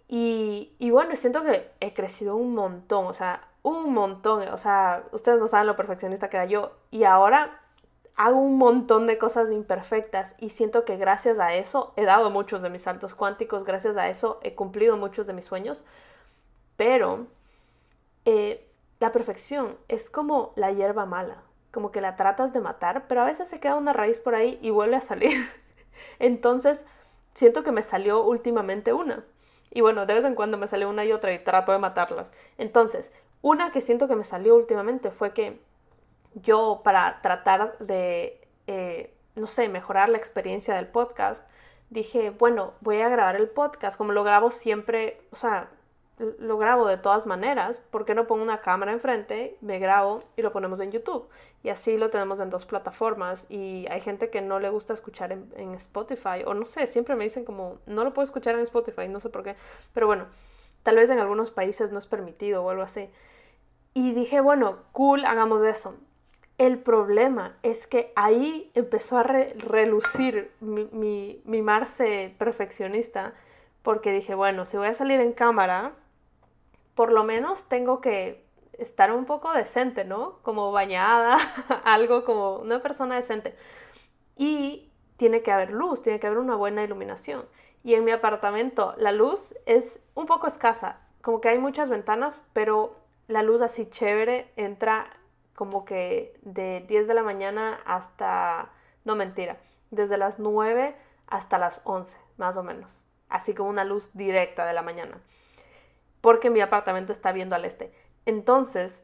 Y, 0.08 0.74
y, 0.80 0.92
bueno, 0.92 1.16
siento 1.16 1.44
que 1.44 1.72
he 1.80 1.94
crecido 1.94 2.36
un 2.36 2.54
montón, 2.54 3.06
o 3.08 3.14
sea, 3.14 3.48
un 3.66 3.94
montón, 3.94 4.48
o 4.50 4.58
sea, 4.58 5.06
ustedes 5.12 5.40
no 5.40 5.48
saben 5.48 5.66
lo 5.66 5.76
perfeccionista 5.76 6.30
que 6.30 6.38
era 6.38 6.46
yo 6.46 6.74
y 6.92 7.04
ahora 7.04 7.62
hago 8.16 8.38
un 8.38 8.60
montón 8.60 9.08
de 9.08 9.18
cosas 9.18 9.52
imperfectas 9.52 10.36
y 10.38 10.52
siento 10.52 10.86
que 10.86 10.98
gracias 10.98 11.40
a 11.40 11.56
eso 11.56 11.92
he 11.96 12.06
dado 12.06 12.30
muchos 12.30 12.62
de 12.62 12.70
mis 12.70 12.84
saltos 12.84 13.16
cuánticos, 13.16 13.66
gracias 13.66 13.98
a 13.98 14.08
eso 14.08 14.40
he 14.44 14.54
cumplido 14.54 14.98
muchos 14.98 15.26
de 15.26 15.34
mis 15.34 15.46
sueños, 15.46 15.84
pero 16.78 17.26
eh, 18.26 18.70
la 19.00 19.12
perfección 19.12 19.78
es 19.88 20.12
como 20.12 20.54
la 20.56 20.72
hierba 20.72 21.08
mala, 21.08 21.42
como 21.72 21.92
que 21.92 22.02
la 22.02 22.16
tratas 22.16 22.54
de 22.54 22.62
matar, 22.62 23.08
pero 23.08 23.22
a 23.22 23.26
veces 23.26 23.50
se 23.50 23.60
queda 23.60 23.78
una 23.78 23.94
raíz 23.94 24.20
por 24.20 24.36
ahí 24.36 24.60
y 24.62 24.70
vuelve 24.70 24.98
a 24.98 25.02
salir. 25.02 25.50
Entonces, 26.20 26.86
siento 27.34 27.64
que 27.64 27.72
me 27.72 27.82
salió 27.82 28.24
últimamente 28.24 28.94
una. 28.94 29.26
Y 29.72 29.82
bueno, 29.82 30.06
de 30.06 30.14
vez 30.14 30.24
en 30.24 30.36
cuando 30.36 30.58
me 30.58 30.68
sale 30.68 30.86
una 30.86 31.04
y 31.04 31.12
otra 31.12 31.34
y 31.34 31.44
trato 31.44 31.72
de 31.72 31.80
matarlas. 31.80 32.32
Entonces, 32.58 33.12
una 33.46 33.72
que 33.72 33.80
siento 33.80 34.08
que 34.08 34.16
me 34.16 34.24
salió 34.24 34.56
últimamente 34.56 35.12
fue 35.12 35.32
que 35.32 35.60
yo 36.34 36.82
para 36.84 37.22
tratar 37.22 37.78
de, 37.78 38.42
eh, 38.66 39.14
no 39.36 39.46
sé, 39.46 39.70
mejorar 39.70 40.10
la 40.10 40.18
experiencia 40.18 40.74
del 40.74 40.88
podcast, 40.88 41.48
dije, 41.92 42.32
bueno, 42.32 42.74
voy 42.82 43.02
a 43.02 43.08
grabar 43.08 43.36
el 43.36 43.48
podcast, 43.48 44.00
como 44.00 44.14
lo 44.14 44.24
grabo 44.24 44.50
siempre, 44.50 45.22
o 45.30 45.36
sea, 45.36 45.70
lo 46.40 46.58
grabo 46.58 46.88
de 46.88 46.98
todas 46.98 47.28
maneras, 47.28 47.80
¿por 47.92 48.04
qué 48.06 48.16
no 48.16 48.26
pongo 48.26 48.42
una 48.42 48.62
cámara 48.62 48.94
enfrente, 48.94 49.58
me 49.62 49.78
grabo 49.78 50.24
y 50.36 50.42
lo 50.42 50.52
ponemos 50.52 50.80
en 50.80 50.92
YouTube? 50.92 51.30
Y 51.62 51.70
así 51.70 52.00
lo 52.00 52.10
tenemos 52.10 52.40
en 52.40 52.50
dos 52.50 52.66
plataformas 52.66 53.46
y 53.48 53.86
hay 53.92 54.02
gente 54.02 54.32
que 54.32 54.42
no 54.42 54.60
le 54.60 54.72
gusta 54.72 54.94
escuchar 54.94 55.32
en, 55.32 55.76
Spotify 55.76 56.42
o 56.48 56.56
no 56.56 56.66
sé, 56.66 56.88
siempre 56.88 57.16
me 57.16 57.26
dicen 57.26 57.46
como, 57.46 57.78
no 57.86 58.04
lo 58.04 58.12
puedo 58.12 58.24
escuchar 58.24 58.56
en 58.56 58.62
Spotify, 58.62 59.08
no 59.08 59.20
sé 59.20 59.30
por 59.30 59.44
qué, 59.44 59.56
pero 59.94 60.08
bueno, 60.08 60.26
tal 60.82 60.96
vez 60.96 61.12
en 61.12 61.20
algunos 61.20 61.52
países 61.52 61.92
no 61.92 62.00
es 62.00 62.08
permitido 62.08 62.64
o 62.64 62.72
algo 62.72 62.82
así. 62.82 63.08
Y 63.98 64.12
dije, 64.12 64.42
bueno, 64.42 64.80
cool, 64.92 65.24
hagamos 65.24 65.64
eso. 65.64 65.96
El 66.58 66.80
problema 66.80 67.56
es 67.64 67.88
que 67.88 68.12
ahí 68.18 68.70
empezó 68.76 69.18
a 69.18 69.24
relucir 69.24 70.52
mi, 70.60 70.90
mi, 70.92 71.42
mi 71.46 71.62
Marce 71.62 72.36
perfeccionista, 72.38 73.34
porque 73.84 74.12
dije, 74.12 74.36
bueno, 74.36 74.66
si 74.66 74.76
voy 74.76 74.88
a 74.88 74.94
salir 74.94 75.22
en 75.22 75.32
cámara, 75.32 75.94
por 76.94 77.14
lo 77.14 77.24
menos 77.24 77.70
tengo 77.70 78.02
que 78.02 78.46
estar 78.74 79.14
un 79.14 79.24
poco 79.24 79.54
decente, 79.54 80.04
¿no? 80.04 80.40
Como 80.42 80.74
bañada, 80.74 81.38
algo 81.86 82.26
como 82.26 82.58
una 82.58 82.82
persona 82.82 83.16
decente. 83.16 83.56
Y 84.36 84.92
tiene 85.16 85.42
que 85.42 85.54
haber 85.54 85.72
luz, 85.72 86.02
tiene 86.02 86.20
que 86.20 86.28
haber 86.28 86.40
una 86.40 86.58
buena 86.58 86.84
iluminación. 86.84 87.46
Y 87.82 87.94
en 87.94 88.04
mi 88.04 88.12
apartamento 88.12 88.94
la 88.98 89.14
luz 89.14 89.56
es 89.66 90.02
un 90.16 90.26
poco 90.26 90.48
escasa, 90.48 91.00
como 91.22 91.40
que 91.40 91.48
hay 91.48 91.60
muchas 91.60 91.90
ventanas, 91.90 92.44
pero 92.52 93.05
la 93.28 93.44
luz 93.44 93.62
así 93.62 93.88
chévere 93.90 94.52
entra 94.56 95.08
como 95.56 95.86
que 95.86 96.38
de 96.42 96.86
10 96.88 97.08
de 97.08 97.14
la 97.14 97.24
mañana 97.24 97.80
hasta, 97.86 98.72
no 99.04 99.16
mentira, 99.16 99.58
desde 99.90 100.18
las 100.18 100.40
9 100.40 100.96
hasta 101.28 101.58
las 101.58 101.82
11, 101.86 102.18
más 102.38 102.58
o 102.58 102.64
menos. 102.64 103.00
Así 103.30 103.54
como 103.54 103.70
una 103.70 103.84
luz 103.86 104.12
directa 104.14 104.66
de 104.66 104.74
la 104.74 104.82
mañana. 104.82 105.20
Porque 106.22 106.50
mi 106.50 106.62
apartamento 106.62 107.12
está 107.12 107.32
viendo 107.32 107.56
al 107.56 107.66
este. 107.66 107.94
Entonces, 108.26 109.04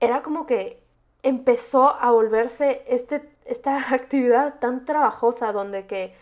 era 0.00 0.22
como 0.22 0.46
que 0.46 0.82
empezó 1.22 1.94
a 1.96 2.10
volverse 2.10 2.84
este, 2.86 3.28
esta 3.44 3.76
actividad 3.94 4.58
tan 4.60 4.84
trabajosa 4.84 5.52
donde 5.52 5.86
que 5.86 6.14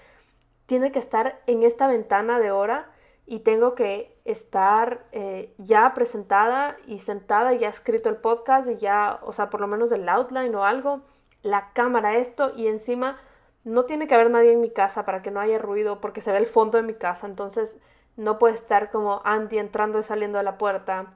tiene 0.66 0.90
que 0.90 0.98
estar 0.98 1.40
en 1.46 1.62
esta 1.62 1.86
ventana 1.86 2.38
de 2.38 2.50
hora 2.50 2.90
y 3.26 3.40
tengo 3.40 3.74
que 3.74 4.16
estar 4.24 5.04
eh, 5.10 5.52
ya 5.58 5.92
presentada 5.94 6.76
y 6.86 7.00
sentada, 7.00 7.52
ya 7.52 7.68
escrito 7.68 8.08
el 8.08 8.16
podcast 8.16 8.70
y 8.70 8.76
ya, 8.76 9.18
o 9.22 9.32
sea, 9.32 9.50
por 9.50 9.60
lo 9.60 9.66
menos 9.66 9.90
el 9.90 10.08
outline 10.08 10.54
o 10.54 10.64
algo, 10.64 11.02
la 11.42 11.72
cámara, 11.72 12.16
esto 12.16 12.52
y 12.56 12.68
encima 12.68 13.18
no 13.64 13.84
tiene 13.84 14.06
que 14.06 14.14
haber 14.14 14.30
nadie 14.30 14.52
en 14.52 14.60
mi 14.60 14.70
casa 14.70 15.04
para 15.04 15.22
que 15.22 15.32
no 15.32 15.40
haya 15.40 15.58
ruido 15.58 16.00
porque 16.00 16.20
se 16.20 16.30
ve 16.30 16.38
el 16.38 16.46
fondo 16.46 16.78
de 16.78 16.84
mi 16.84 16.94
casa, 16.94 17.26
entonces 17.26 17.78
no 18.16 18.38
puede 18.38 18.54
estar 18.54 18.90
como 18.90 19.20
Andy 19.24 19.58
entrando 19.58 19.98
y 19.98 20.04
saliendo 20.04 20.38
de 20.38 20.44
la 20.44 20.56
puerta 20.56 21.14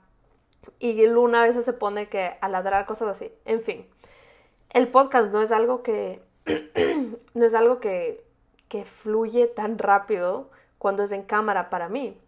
y 0.79 1.07
Luna 1.07 1.43
a 1.43 1.47
veces 1.47 1.64
se 1.64 1.73
pone 1.73 2.09
que 2.09 2.37
a 2.40 2.49
ladrar 2.49 2.87
cosas 2.87 3.09
así, 3.09 3.33
en 3.45 3.62
fin. 3.62 3.87
El 4.71 4.88
podcast 4.88 5.33
no 5.33 5.43
es 5.43 5.52
algo 5.52 5.83
que 5.83 6.23
no 7.35 7.45
es 7.45 7.55
algo 7.55 7.81
que, 7.81 8.25
que 8.69 8.85
fluye 8.85 9.47
tan 9.47 9.79
rápido 9.79 10.50
cuando 10.80 11.04
es 11.04 11.12
en 11.12 11.22
cámara 11.22 11.68
para 11.68 11.90
mí. 11.90 12.18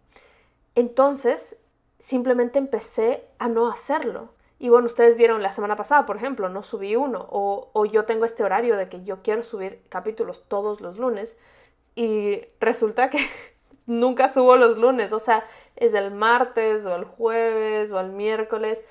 Entonces, 0.75 1.57
simplemente 1.97 2.59
empecé 2.59 3.25
a 3.39 3.47
no 3.47 3.67
hacerlo. 3.67 4.29
Y 4.59 4.69
bueno, 4.69 4.85
ustedes 4.85 5.17
vieron 5.17 5.41
la 5.41 5.51
semana 5.51 5.75
pasada, 5.75 6.05
por 6.05 6.17
ejemplo, 6.17 6.49
no 6.49 6.61
subí 6.61 6.95
uno. 6.95 7.27
O, 7.31 7.71
o, 7.73 7.85
yo 7.85 8.05
tengo 8.05 8.25
este 8.25 8.43
horario 8.43 8.77
de 8.77 8.89
que 8.89 9.03
yo 9.03 9.23
quiero 9.23 9.41
subir 9.41 9.81
capítulos 9.89 10.45
todos 10.47 10.81
los 10.81 10.99
lunes. 10.99 11.35
Y 11.95 12.45
resulta 12.59 13.09
que 13.09 13.17
nunca 13.87 14.29
subo 14.29 14.55
los 14.55 14.77
lunes. 14.77 15.13
O 15.13 15.19
sea, 15.19 15.43
es 15.75 15.95
el 15.95 16.11
martes 16.11 16.85
o 16.85 16.95
el 16.95 17.05
jueves 17.05 17.91
o 17.91 17.99
el 17.99 18.11
miércoles. 18.11 18.83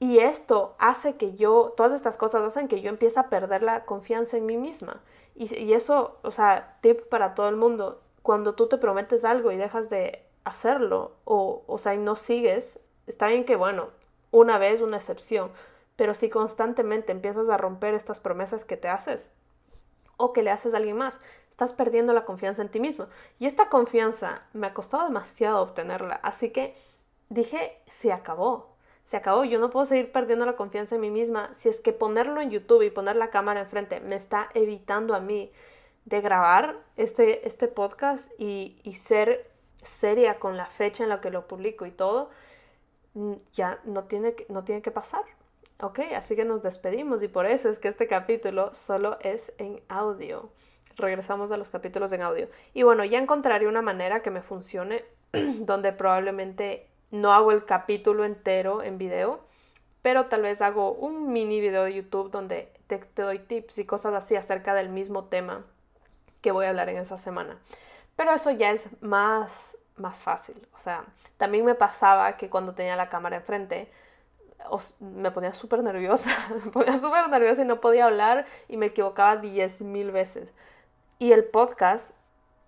Y 0.00 0.18
esto 0.18 0.74
hace 0.80 1.14
que 1.14 1.36
yo, 1.36 1.74
todas 1.76 1.92
estas 1.92 2.16
cosas 2.16 2.42
hacen 2.42 2.66
que 2.66 2.80
yo 2.80 2.88
empiece 2.88 3.20
a 3.20 3.28
perder 3.28 3.62
la 3.62 3.84
confianza 3.84 4.36
en 4.36 4.46
mí 4.46 4.56
misma. 4.56 5.00
Y, 5.36 5.54
y 5.56 5.74
eso, 5.74 6.18
o 6.22 6.32
sea, 6.32 6.78
tip 6.80 7.02
para 7.08 7.36
todo 7.36 7.48
el 7.48 7.56
mundo, 7.56 8.00
cuando 8.22 8.54
tú 8.54 8.68
te 8.68 8.78
prometes 8.78 9.24
algo 9.24 9.50
y 9.52 9.56
dejas 9.56 9.90
de 9.90 10.24
hacerlo 10.44 11.12
o, 11.24 11.64
o 11.66 11.78
sea, 11.78 11.94
y 11.94 11.98
no 11.98 12.16
sigues, 12.16 12.78
está 13.06 13.28
bien 13.28 13.44
que, 13.44 13.56
bueno, 13.56 13.88
una 14.30 14.58
vez 14.58 14.80
una 14.80 14.96
excepción, 14.96 15.50
pero 15.96 16.14
si 16.14 16.30
constantemente 16.30 17.12
empiezas 17.12 17.48
a 17.48 17.56
romper 17.56 17.94
estas 17.94 18.20
promesas 18.20 18.64
que 18.64 18.76
te 18.76 18.88
haces 18.88 19.32
o 20.16 20.32
que 20.32 20.42
le 20.42 20.50
haces 20.50 20.74
a 20.74 20.78
alguien 20.78 20.96
más, 20.96 21.18
estás 21.50 21.72
perdiendo 21.74 22.14
la 22.14 22.24
confianza 22.24 22.62
en 22.62 22.70
ti 22.70 22.80
mismo. 22.80 23.06
Y 23.38 23.46
esta 23.46 23.68
confianza 23.68 24.42
me 24.54 24.68
ha 24.68 24.74
costado 24.74 25.04
demasiado 25.04 25.60
obtenerla, 25.60 26.14
así 26.22 26.50
que 26.50 26.74
dije, 27.28 27.78
se 27.86 28.12
acabó, 28.12 28.70
se 29.04 29.16
acabó, 29.16 29.44
yo 29.44 29.58
no 29.58 29.70
puedo 29.70 29.86
seguir 29.86 30.12
perdiendo 30.12 30.46
la 30.46 30.56
confianza 30.56 30.94
en 30.94 31.02
mí 31.02 31.10
misma 31.10 31.52
si 31.52 31.68
es 31.68 31.80
que 31.80 31.92
ponerlo 31.92 32.40
en 32.40 32.50
YouTube 32.50 32.82
y 32.82 32.90
poner 32.90 33.16
la 33.16 33.30
cámara 33.30 33.60
enfrente 33.60 34.00
me 34.00 34.16
está 34.16 34.48
evitando 34.54 35.14
a 35.14 35.20
mí 35.20 35.52
de 36.04 36.20
grabar 36.20 36.76
este, 36.96 37.46
este 37.46 37.68
podcast 37.68 38.30
y, 38.38 38.76
ser 38.94 39.50
seria 39.82 40.38
con 40.38 40.56
la 40.56 40.66
fecha 40.66 41.02
en 41.02 41.08
la 41.08 41.20
que 41.20 41.30
lo 41.30 41.46
publico 41.46 41.86
y 41.86 41.90
todo, 41.90 42.30
mm, 43.14 43.34
ya 43.52 43.80
no 43.84 44.04
tiene, 44.04 44.34
que, 44.34 44.46
no 44.48 44.64
tiene 44.64 44.82
que 44.82 44.90
pasar. 44.90 45.22
Ok, 45.82 46.00
así 46.14 46.36
que 46.36 46.44
nos 46.44 46.62
despedimos 46.62 47.22
y 47.22 47.28
por 47.28 47.46
eso 47.46 47.70
es 47.70 47.78
que 47.78 47.88
este 47.88 48.06
capítulo 48.06 48.74
solo 48.74 49.18
es 49.20 49.52
en 49.58 49.80
audio. 49.88 50.50
Regresamos 50.96 51.50
a 51.50 51.56
los 51.56 51.70
capítulos 51.70 52.12
en 52.12 52.22
audio. 52.22 52.48
Y 52.74 52.82
bueno, 52.82 53.04
ya 53.04 53.18
encontraré 53.18 53.66
una 53.66 53.80
manera 53.80 54.20
que 54.20 54.30
me 54.30 54.42
funcione 54.42 55.04
donde 55.32 55.92
probablemente 55.92 56.86
no 57.10 57.32
hago 57.32 57.52
el 57.52 57.64
capítulo 57.64 58.24
entero 58.24 58.82
en 58.82 58.98
video, 58.98 59.40
pero 60.02 60.26
tal 60.26 60.42
vez 60.42 60.60
hago 60.60 60.92
un 60.92 61.32
mini 61.32 61.60
video 61.60 61.84
de 61.84 61.94
YouTube 61.94 62.30
donde 62.30 62.72
te 62.86 63.22
doy 63.22 63.38
tips 63.38 63.78
y 63.78 63.86
cosas 63.86 64.12
así 64.14 64.36
acerca 64.36 64.74
del 64.74 64.90
mismo 64.90 65.24
tema 65.24 65.64
que 66.40 66.52
voy 66.52 66.66
a 66.66 66.70
hablar 66.70 66.88
en 66.88 66.98
esa 66.98 67.18
semana. 67.18 67.58
Pero 68.16 68.32
eso 68.32 68.50
ya 68.50 68.70
es 68.70 68.88
más, 69.02 69.76
más 69.96 70.20
fácil. 70.20 70.66
O 70.74 70.78
sea, 70.78 71.04
también 71.36 71.64
me 71.64 71.74
pasaba 71.74 72.36
que 72.36 72.50
cuando 72.50 72.74
tenía 72.74 72.96
la 72.96 73.08
cámara 73.08 73.36
enfrente, 73.36 73.90
me 75.00 75.30
ponía 75.30 75.52
súper 75.52 75.82
nerviosa. 75.82 76.30
me 76.64 76.70
ponía 76.70 76.98
súper 76.98 77.28
nerviosa 77.28 77.62
y 77.62 77.64
no 77.64 77.80
podía 77.80 78.06
hablar 78.06 78.46
y 78.68 78.76
me 78.76 78.86
equivocaba 78.86 79.36
diez 79.36 79.80
mil 79.82 80.10
veces. 80.10 80.52
Y 81.18 81.32
el 81.32 81.44
podcast 81.44 82.12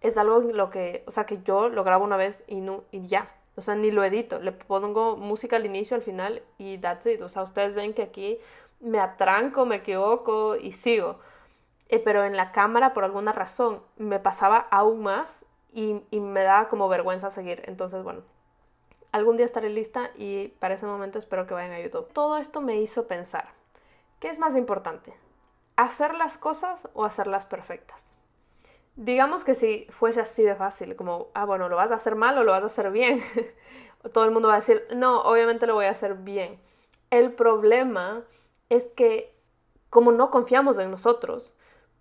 es 0.01 0.19
algo 0.19 0.41
lo 0.41 0.71
que, 0.71 1.05
o 1.07 1.11
sea, 1.11 1.25
que 1.27 1.43
yo 1.43 1.69
lo 1.69 1.85
grabo 1.85 2.05
una 2.05 2.17
vez 2.17 2.45
y, 2.47 2.61
no, 2.61 2.85
y 2.91 3.07
ya. 3.07 3.31
O 3.55 3.63
sea, 3.63 3.75
ni 3.75 3.91
lo 3.91 4.03
edito. 4.05 4.41
Le 4.41 4.53
pongo 4.53 5.17
música 5.17 5.57
al 5.57 5.67
inicio, 5.67 5.97
al 5.97 6.03
final 6.03 6.43
y 6.59 6.79
that's 6.79 7.07
it. 7.07 7.21
O 7.23 7.29
sea, 7.29 7.43
ustedes 7.43 7.75
ven 7.75 7.95
que 7.95 8.03
aquí 8.03 8.39
me 8.81 8.99
atranco, 8.99 9.67
me 9.67 9.77
equivoco 9.77 10.57
y 10.57 10.73
sigo. 10.73 11.19
Eh, 11.93 11.99
pero 11.99 12.25
en 12.25 12.39
la 12.39 12.53
cámara, 12.53 12.95
por 12.95 13.05
alguna 13.05 13.33
razón, 13.33 13.83
me 13.99 14.19
pasaba 14.19 14.67
aún 14.71 15.03
más 15.03 15.45
y, 15.75 16.01
me 16.11 16.43
daba 16.43 16.71
como 16.71 16.89
vergüenza 16.89 17.31
seguir. 17.31 17.63
Entonces, 17.67 18.03
bueno, 18.03 18.23
algún 19.13 19.37
día 19.37 19.45
estaré 19.45 19.69
lista 19.69 20.11
y 20.17 20.49
para 20.59 20.73
ese 20.73 20.87
momento 20.87 21.19
espero 21.19 21.47
que 21.47 21.53
vayan 21.53 21.73
a 21.73 21.81
YouTube. 21.81 22.11
Todo 22.15 22.39
esto 22.39 22.63
me 22.63 22.81
hizo 22.81 23.07
pensar, 23.07 23.51
¿qué 24.21 24.31
es 24.31 24.39
más 24.39 24.57
importante? 24.57 25.13
¿Hacer 25.77 26.15
las 26.15 26.39
cosas 26.39 26.89
o 26.95 27.05
hacerlas 27.05 27.45
perfectas? 27.45 28.17
Digamos 28.97 29.45
que 29.45 29.55
si 29.55 29.87
fuese 29.91 30.23
así 30.23 30.43
de 30.43 30.55
fácil, 30.55 30.97
como, 30.97 31.29
ah, 31.35 31.45
bueno, 31.45 31.69
lo 31.69 31.77
vas 31.77 31.93
a 31.93 31.97
hacer 31.97 32.17
mal 32.17 32.39
o 32.39 32.45
lo 32.45 32.53
vas 32.53 32.63
a 32.63 32.67
hacer 32.67 32.91
bien, 32.91 33.23
todo 34.15 34.25
el 34.25 34.31
mundo 34.31 34.49
va 34.49 34.55
a 34.55 34.61
decir, 34.61 34.87
no, 34.95 35.21
obviamente 35.21 35.67
lo 35.67 35.75
voy 35.75 35.85
a 35.85 35.91
hacer 35.91 36.15
bien. 36.15 36.59
El 37.11 37.35
problema 37.35 38.23
es 38.71 38.85
que 38.97 39.37
como 39.91 40.11
no 40.11 40.31
confiamos 40.31 40.79
en 40.79 40.91
nosotros, 40.91 41.55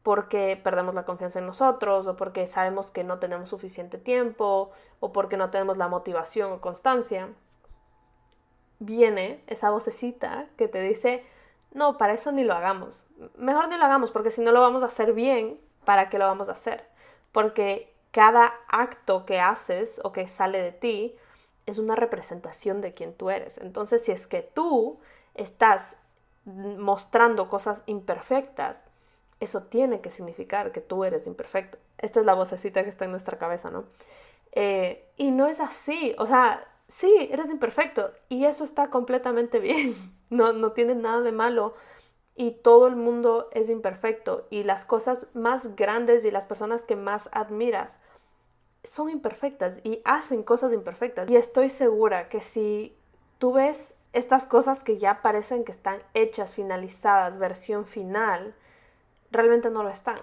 porque 0.03 0.60
perdemos 0.62 0.96
la 0.96 1.05
confianza 1.05 1.39
en 1.39 1.46
nosotros 1.46 2.08
o 2.08 2.15
porque 2.15 2.48
sabemos 2.48 2.89
que 2.91 3.03
no 3.03 3.20
tenemos 3.20 3.50
suficiente 3.50 3.98
tiempo 3.98 4.72
o 5.00 5.12
porque 5.12 5.38
no 5.38 5.50
tenemos 5.51 5.77
la 5.77 5.88
motivación 5.88 6.51
o 6.51 6.62
constancia, 6.62 7.29
viene 8.79 9.43
esa 9.48 9.70
vocecita 9.70 10.48
que 10.58 10.67
te 10.67 10.81
dice, 10.81 11.24
no, 11.74 11.98
para 11.98 12.13
eso 12.13 12.31
ni 12.31 12.43
lo 12.43 12.53
hagamos. 12.55 13.05
Mejor 13.38 13.70
ni 13.70 13.77
lo 13.77 13.86
hagamos 13.86 14.12
porque 14.12 14.31
si 14.31 14.41
no 14.41 14.51
lo 14.51 14.62
vamos 14.62 14.81
a 14.81 14.88
hacer 14.88 15.13
bien, 15.13 15.60
¿para 15.86 16.10
qué 16.10 16.17
lo 16.17 16.25
vamos 16.25 16.50
a 16.50 16.53
hacer? 16.53 16.86
Porque 17.31 17.93
cada 18.12 18.53
acto 18.67 19.25
que 19.25 19.39
haces 19.39 20.01
o 20.03 20.12
que 20.12 20.27
sale 20.27 20.62
de 20.62 20.72
ti 20.72 21.15
es 21.67 21.77
una 21.77 21.96
representación 21.96 22.81
de 22.81 22.93
quien 22.93 23.13
tú 23.13 23.29
eres. 23.29 23.60
Entonces, 23.60 24.03
si 24.03 24.12
es 24.12 24.25
que 24.25 24.41
tú 24.41 25.00
estás 25.36 25.96
mostrando 26.46 27.50
cosas 27.50 27.84
imperfectas, 27.86 28.84
eso 29.41 29.63
tiene 29.63 30.00
que 30.00 30.10
significar 30.10 30.71
que 30.71 30.79
tú 30.79 31.03
eres 31.03 31.27
imperfecto. 31.27 31.77
Esta 31.98 32.21
es 32.21 32.25
la 32.25 32.33
vocecita 32.33 32.83
que 32.83 32.89
está 32.89 33.05
en 33.05 33.12
nuestra 33.12 33.38
cabeza, 33.38 33.69
¿no? 33.69 33.86
Eh, 34.53 35.05
y 35.17 35.31
no 35.31 35.48
es 35.48 35.60
así, 35.60 36.15
o 36.17 36.25
sea, 36.25 36.65
sí, 36.88 37.29
eres 37.31 37.50
imperfecto 37.50 38.12
y 38.29 38.45
eso 38.45 38.63
está 38.63 38.89
completamente 38.89 39.60
bien, 39.62 39.95
no, 40.29 40.53
no 40.53 40.71
tiene 40.74 40.95
nada 40.95 41.21
de 41.21 41.31
malo 41.31 41.74
y 42.36 42.51
todo 42.51 42.88
el 42.88 42.95
mundo 42.95 43.50
es 43.51 43.69
imperfecto 43.69 44.48
y 44.50 44.63
las 44.63 44.86
cosas 44.86 45.27
más 45.33 45.75
grandes 45.75 46.24
y 46.25 46.31
las 46.31 46.45
personas 46.45 46.83
que 46.83 46.95
más 46.95 47.29
admiras 47.31 47.98
son 48.83 49.10
imperfectas 49.10 49.79
y 49.83 50.01
hacen 50.05 50.43
cosas 50.43 50.74
imperfectas. 50.74 51.29
Y 51.29 51.36
estoy 51.36 51.69
segura 51.69 52.29
que 52.29 52.41
si 52.41 52.95
tú 53.38 53.53
ves 53.53 53.93
estas 54.13 54.45
cosas 54.45 54.83
que 54.83 54.98
ya 54.98 55.21
parecen 55.21 55.63
que 55.63 55.71
están 55.71 56.01
hechas, 56.13 56.53
finalizadas, 56.53 57.38
versión 57.38 57.86
final, 57.86 58.55
realmente 59.31 59.69
no 59.69 59.83
lo 59.83 59.89
están. 59.89 60.19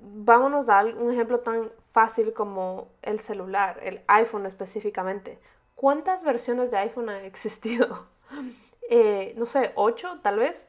Vámonos 0.00 0.68
a 0.68 0.84
un 0.84 1.12
ejemplo 1.12 1.40
tan 1.40 1.70
fácil 1.92 2.32
como 2.32 2.88
el 3.02 3.18
celular, 3.18 3.80
el 3.82 4.00
iPhone 4.06 4.46
específicamente. 4.46 5.38
¿Cuántas 5.74 6.24
versiones 6.24 6.70
de 6.70 6.78
iPhone 6.78 7.08
han 7.08 7.24
existido? 7.24 8.06
Eh, 8.90 9.34
no 9.36 9.44
sé, 9.44 9.72
ocho 9.74 10.18
tal 10.22 10.38
vez. 10.38 10.64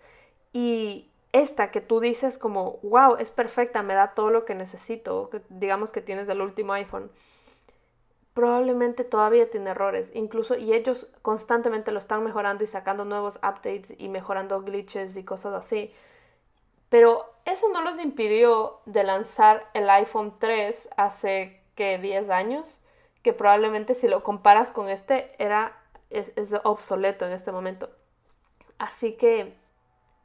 Y 0.51 1.09
esta 1.31 1.71
que 1.71 1.79
tú 1.79 2.01
dices 2.01 2.37
como, 2.37 2.79
wow, 2.83 3.15
es 3.17 3.31
perfecta, 3.31 3.81
me 3.81 3.93
da 3.93 4.13
todo 4.13 4.29
lo 4.29 4.45
que 4.45 4.55
necesito, 4.55 5.29
digamos 5.49 5.91
que 5.91 6.01
tienes 6.01 6.27
el 6.27 6.41
último 6.41 6.73
iPhone, 6.73 7.09
probablemente 8.33 9.03
todavía 9.03 9.49
tiene 9.49 9.71
errores, 9.71 10.11
incluso, 10.13 10.55
y 10.55 10.73
ellos 10.73 11.11
constantemente 11.21 11.91
lo 11.91 11.99
están 11.99 12.23
mejorando 12.23 12.63
y 12.63 12.67
sacando 12.67 13.05
nuevos 13.05 13.37
updates 13.37 13.93
y 13.97 14.09
mejorando 14.09 14.61
glitches 14.61 15.15
y 15.17 15.23
cosas 15.23 15.53
así. 15.53 15.93
Pero 16.89 17.31
eso 17.45 17.69
no 17.69 17.81
los 17.81 17.99
impidió 17.99 18.79
de 18.85 19.03
lanzar 19.03 19.69
el 19.73 19.89
iPhone 19.89 20.35
3 20.39 20.89
hace 20.97 21.61
que 21.75 21.97
10 21.97 22.29
años, 22.29 22.81
que 23.23 23.33
probablemente 23.33 23.93
si 23.93 24.07
lo 24.07 24.23
comparas 24.23 24.71
con 24.71 24.89
este 24.89 25.33
era 25.37 25.75
es, 26.09 26.31
es 26.35 26.53
obsoleto 26.63 27.25
en 27.25 27.31
este 27.31 27.51
momento. 27.51 27.89
Así 28.77 29.13
que 29.13 29.55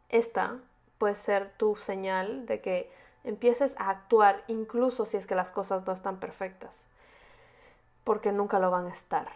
esta 0.08 0.58
puede 0.98 1.14
ser 1.14 1.52
tu 1.56 1.76
señal 1.76 2.46
de 2.46 2.60
que 2.60 2.90
empieces 3.24 3.74
a 3.78 3.90
actuar 3.90 4.44
incluso 4.46 5.06
si 5.06 5.16
es 5.16 5.26
que 5.26 5.34
las 5.34 5.50
cosas 5.50 5.86
no 5.86 5.92
están 5.92 6.20
perfectas, 6.20 6.82
porque 8.04 8.32
nunca 8.32 8.58
lo 8.58 8.70
van 8.70 8.86
a 8.86 8.90
estar. 8.90 9.28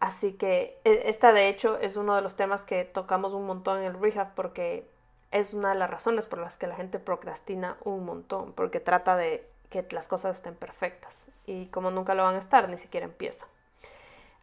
Así 0.00 0.32
que 0.32 0.80
e, 0.84 1.02
esta 1.06 1.32
de 1.32 1.48
hecho 1.48 1.78
es 1.78 1.96
uno 1.96 2.16
de 2.16 2.22
los 2.22 2.34
temas 2.34 2.62
que 2.62 2.84
tocamos 2.84 3.34
un 3.34 3.46
montón 3.46 3.78
en 3.78 3.84
el 3.84 4.00
rehab 4.00 4.34
porque 4.34 4.88
es 5.30 5.54
una 5.54 5.70
de 5.70 5.76
las 5.76 5.90
razones 5.90 6.26
por 6.26 6.38
las 6.38 6.56
que 6.56 6.66
la 6.66 6.76
gente 6.76 6.98
procrastina 6.98 7.76
un 7.84 8.04
montón, 8.04 8.52
porque 8.52 8.80
trata 8.80 9.16
de 9.16 9.46
que 9.70 9.86
las 9.90 10.08
cosas 10.08 10.36
estén 10.36 10.54
perfectas 10.54 11.28
y 11.46 11.66
como 11.66 11.90
nunca 11.90 12.14
lo 12.14 12.24
van 12.24 12.34
a 12.34 12.40
estar, 12.40 12.68
ni 12.68 12.78
siquiera 12.78 13.06
empieza. 13.06 13.46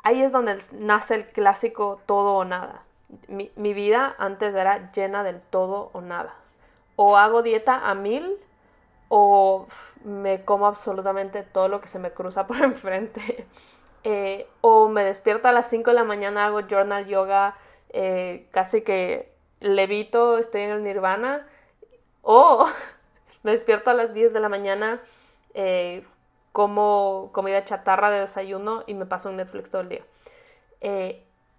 Ahí 0.03 0.21
es 0.21 0.31
donde 0.31 0.57
nace 0.71 1.15
el 1.15 1.25
clásico 1.27 2.01
todo 2.05 2.35
o 2.35 2.45
nada. 2.45 2.83
Mi, 3.27 3.51
mi 3.55 3.73
vida 3.73 4.15
antes 4.17 4.53
era 4.53 4.91
llena 4.91 5.23
del 5.23 5.41
todo 5.41 5.89
o 5.93 6.01
nada 6.01 6.33
o 6.97 7.15
hago 7.15 7.41
dieta 7.41 7.89
a 7.89 7.95
mil 7.95 8.37
o 9.07 9.67
me 10.03 10.43
como 10.43 10.67
absolutamente 10.67 11.43
todo 11.43 11.69
lo 11.69 11.79
que 11.79 11.87
se 11.87 11.99
me 11.99 12.11
cruza 12.11 12.45
por 12.45 12.57
enfrente. 12.61 13.47
Eh, 14.03 14.47
o 14.61 14.89
me 14.89 15.03
despierto 15.03 15.47
a 15.47 15.51
las 15.51 15.69
5 15.69 15.89
de 15.89 15.95
la 15.95 16.03
mañana, 16.03 16.45
hago 16.45 16.61
journal 16.61 17.07
yoga, 17.07 17.55
eh, 17.89 18.47
casi 18.51 18.81
que 18.81 19.31
levito, 19.59 20.37
estoy 20.37 20.61
en 20.61 20.71
el 20.71 20.83
nirvana. 20.83 21.47
O 22.21 22.65
me 23.43 23.51
despierto 23.51 23.89
a 23.89 23.93
las 23.93 24.13
10 24.13 24.33
de 24.33 24.39
la 24.39 24.49
mañana, 24.49 25.01
eh, 25.53 26.05
como 26.51 27.29
comida 27.33 27.65
chatarra 27.65 28.09
de 28.09 28.21
desayuno 28.21 28.83
y 28.87 28.93
me 28.95 29.05
paso 29.05 29.29
en 29.29 29.37
Netflix 29.37 29.69
todo 29.69 29.81
el 29.83 29.89
día. 29.89 30.01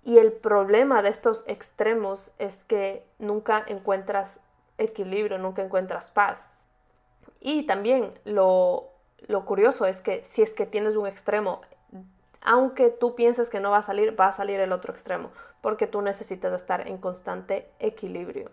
y 0.05 0.19
el 0.19 0.33
problema 0.33 1.03
de 1.03 1.11
estos 1.11 1.45
extremos 1.47 2.33
es 2.39 2.65
que 2.65 3.05
nunca 3.19 3.63
encuentras 3.67 4.41
equilibrio, 4.79 5.39
nunca 5.39 5.63
encuentras 5.63 6.11
paz. 6.11 6.47
Y 7.41 7.65
también 7.65 8.13
lo, 8.25 8.91
curioso 9.45 9.87
es 9.87 10.01
que 10.01 10.25
si 10.25 10.43
es 10.43 10.53
que 10.55 10.67
tienes 10.67 10.97
un 10.97 11.07
extremo, 11.07 11.61
aunque 12.41 12.91
tú 12.91 13.15
pienses 13.15 13.51
que 13.51 13.61
no 13.61 13.71
va 13.71 13.79
a 13.79 13.83
salir, 13.83 14.19
va 14.19 14.29
a 14.29 14.33
salir 14.33 14.61
el 14.61 14.73
otro 14.73 14.93
extremo, 14.93 15.31
porque 15.61 15.87
tú 15.87 16.03
necesitas 16.03 16.53
estar 16.53 16.87
en 16.87 16.99
constante 16.99 17.69
equilibrio. 17.79 18.51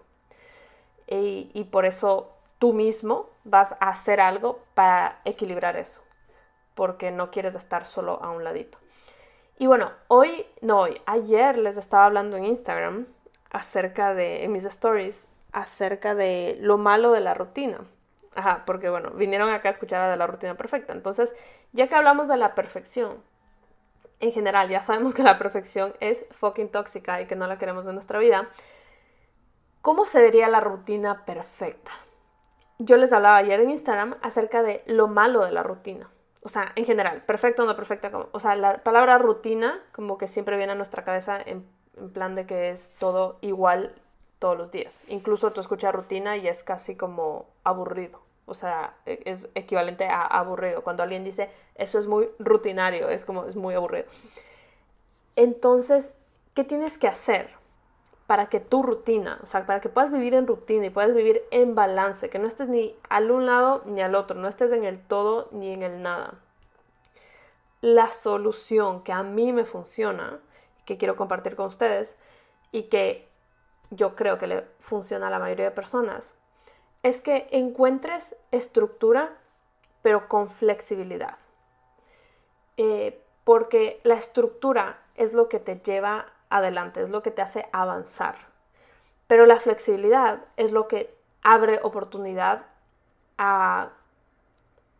Y, 1.07 1.67
por 1.71 1.85
eso 1.85 2.31
tú 2.57 2.73
mismo 2.73 3.29
vas 3.43 3.73
a 3.73 3.89
hacer 3.89 4.19
algo 4.19 4.59
para 4.73 5.19
equilibrar 5.23 5.75
eso, 5.75 6.01
porque 6.73 7.11
no 7.11 7.29
quieres 7.29 7.53
estar 7.53 7.85
solo 7.85 8.19
a 8.23 8.31
un 8.31 8.43
ladito. 8.43 8.79
Y 9.57 9.67
bueno, 9.67 9.91
hoy, 10.07 10.45
no 10.61 10.79
hoy, 10.79 10.99
ayer 11.05 11.57
les 11.57 11.77
estaba 11.77 12.05
hablando 12.05 12.37
en 12.37 12.45
Instagram 12.45 13.05
acerca 13.51 14.13
de, 14.13 14.43
en 14.43 14.51
mis 14.51 14.65
stories, 14.65 15.27
acerca 15.51 16.15
de 16.15 16.57
lo 16.59 16.77
malo 16.77 17.11
de 17.11 17.21
la 17.21 17.33
rutina. 17.33 17.79
Ajá, 18.33 18.63
porque 18.65 18.89
bueno, 18.89 19.11
vinieron 19.11 19.49
acá 19.49 19.69
a 19.69 19.71
escuchar 19.71 20.11
de 20.11 20.17
la 20.17 20.27
rutina 20.27 20.55
perfecta. 20.55 20.91
Entonces, 20.91 21.33
ya 21.71 21.87
que 21.87 21.95
hablamos 21.95 22.27
de 22.27 22.35
la 22.35 22.53
perfección, 22.53 23.23
en 24.19 24.31
general 24.31 24.69
ya 24.69 24.81
sabemos 24.81 25.13
que 25.13 25.23
la 25.23 25.37
perfección 25.37 25.93
es 25.99 26.25
fucking 26.31 26.69
tóxica 26.69 27.21
y 27.21 27.27
que 27.27 27.35
no 27.35 27.47
la 27.47 27.57
queremos 27.57 27.85
en 27.85 27.93
nuestra 27.93 28.19
vida. 28.19 28.49
¿Cómo 29.81 30.05
se 30.05 30.21
vería 30.21 30.49
la 30.49 30.61
rutina 30.61 31.25
perfecta? 31.25 31.91
Yo 32.79 32.97
les 32.97 33.13
hablaba 33.13 33.37
ayer 33.37 33.59
en 33.59 33.69
Instagram 33.69 34.15
acerca 34.21 34.63
de 34.63 34.83
lo 34.85 35.07
malo 35.07 35.45
de 35.45 35.51
la 35.51 35.63
rutina. 35.63 36.09
O 36.41 36.49
sea, 36.49 36.71
en 36.75 36.85
general, 36.85 37.23
perfecto 37.23 37.63
o 37.63 37.65
no 37.65 37.75
perfecta. 37.75 38.11
o 38.31 38.39
sea, 38.39 38.55
la 38.55 38.83
palabra 38.83 39.17
rutina 39.17 39.79
como 39.91 40.17
que 40.17 40.27
siempre 40.27 40.57
viene 40.57 40.73
a 40.73 40.75
nuestra 40.75 41.03
cabeza 41.03 41.39
en, 41.39 41.65
en 41.97 42.11
plan 42.11 42.35
de 42.35 42.45
que 42.45 42.69
es 42.69 42.93
todo 42.99 43.37
igual 43.41 43.95
todos 44.39 44.57
los 44.57 44.71
días. 44.71 44.99
Incluso 45.07 45.53
tú 45.53 45.61
escuchas 45.61 45.93
rutina 45.93 46.37
y 46.37 46.47
es 46.47 46.63
casi 46.63 46.95
como 46.95 47.47
aburrido. 47.63 48.24
O 48.45 48.53
sea, 48.53 48.95
e, 49.05 49.21
es 49.25 49.49
equivalente 49.55 50.05
a 50.05 50.21
aburrido. 50.21 50.83
Cuando 50.83 51.03
alguien 51.03 51.23
dice, 51.23 51.49
eso 51.75 51.99
es 51.99 52.07
muy 52.07 52.29
rutinario, 52.39 53.09
es 53.09 53.25
como, 53.25 53.45
es 53.45 53.55
muy 53.55 53.75
aburrido. 53.75 54.05
Entonces, 55.35 56.13
¿qué 56.53 56.63
tienes 56.63 56.97
que 56.97 57.07
hacer 57.07 57.49
para 58.27 58.47
que 58.47 58.59
tu 58.59 58.81
rutina, 58.81 59.39
o 59.43 59.45
sea, 59.45 59.65
para 59.65 59.81
que 59.81 59.89
puedas 59.89 60.11
vivir 60.11 60.33
en 60.33 60.47
rutina 60.47 60.85
y 60.85 60.89
puedas 60.89 61.13
vivir 61.13 61.43
en 61.51 61.75
balance, 61.75 62.29
que 62.29 62.39
no 62.39 62.47
estés 62.47 62.69
ni 62.69 62.95
al 63.09 63.29
un 63.29 63.45
lado 63.45 63.83
ni 63.85 64.01
al 64.01 64.15
otro, 64.15 64.39
no 64.39 64.47
estés 64.47 64.71
en 64.71 64.83
el 64.83 64.99
todo 64.99 65.49
ni 65.51 65.73
en 65.73 65.83
el 65.83 66.01
nada? 66.01 66.35
La 67.81 68.09
solución 68.09 69.03
que 69.03 69.11
a 69.11 69.21
mí 69.21 69.53
me 69.53 69.65
funciona, 69.65 70.39
que 70.85 70.97
quiero 70.97 71.15
compartir 71.15 71.55
con 71.55 71.67
ustedes 71.67 72.15
y 72.71 72.83
que 72.83 73.27
yo 73.91 74.15
creo 74.15 74.37
que 74.37 74.47
le 74.47 74.63
funciona 74.79 75.27
a 75.27 75.29
la 75.29 75.39
mayoría 75.39 75.65
de 75.65 75.71
personas, 75.71 76.33
es 77.05 77.21
que 77.21 77.47
encuentres 77.51 78.35
estructura, 78.49 79.37
pero 80.01 80.27
con 80.27 80.49
flexibilidad. 80.49 81.37
Eh, 82.77 83.21
porque 83.43 84.01
la 84.03 84.15
estructura 84.15 84.97
es 85.13 85.31
lo 85.31 85.47
que 85.47 85.59
te 85.59 85.77
lleva 85.77 86.25
adelante, 86.49 87.03
es 87.03 87.11
lo 87.11 87.21
que 87.21 87.29
te 87.29 87.43
hace 87.43 87.69
avanzar. 87.71 88.35
Pero 89.27 89.45
la 89.45 89.59
flexibilidad 89.59 90.45
es 90.57 90.71
lo 90.71 90.87
que 90.87 91.15
abre 91.43 91.79
oportunidad 91.83 92.65
a, 93.37 93.89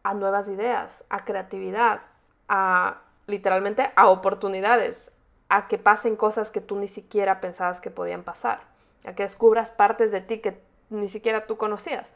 a 0.03 0.13
nuevas 0.13 0.47
ideas, 0.47 1.03
a 1.09 1.25
creatividad, 1.25 2.01
a 2.47 3.01
literalmente 3.25 3.91
a 3.95 4.09
oportunidades, 4.09 5.09
a 5.49 5.67
que 5.67 5.79
pasen 5.79 6.15
cosas 6.17 6.51
que 6.51 6.61
tú 6.61 6.75
ni 6.75 6.87
siquiera 6.87 7.41
pensabas 7.41 7.79
que 7.79 7.89
podían 7.89 8.21
pasar 8.21 8.61
a 9.05 9.13
que 9.13 9.23
descubras 9.23 9.71
partes 9.71 10.11
de 10.11 10.21
ti 10.21 10.39
que 10.39 10.59
ni 10.95 11.09
siquiera 11.09 11.47
tú 11.47 11.57
conocías, 11.57 12.13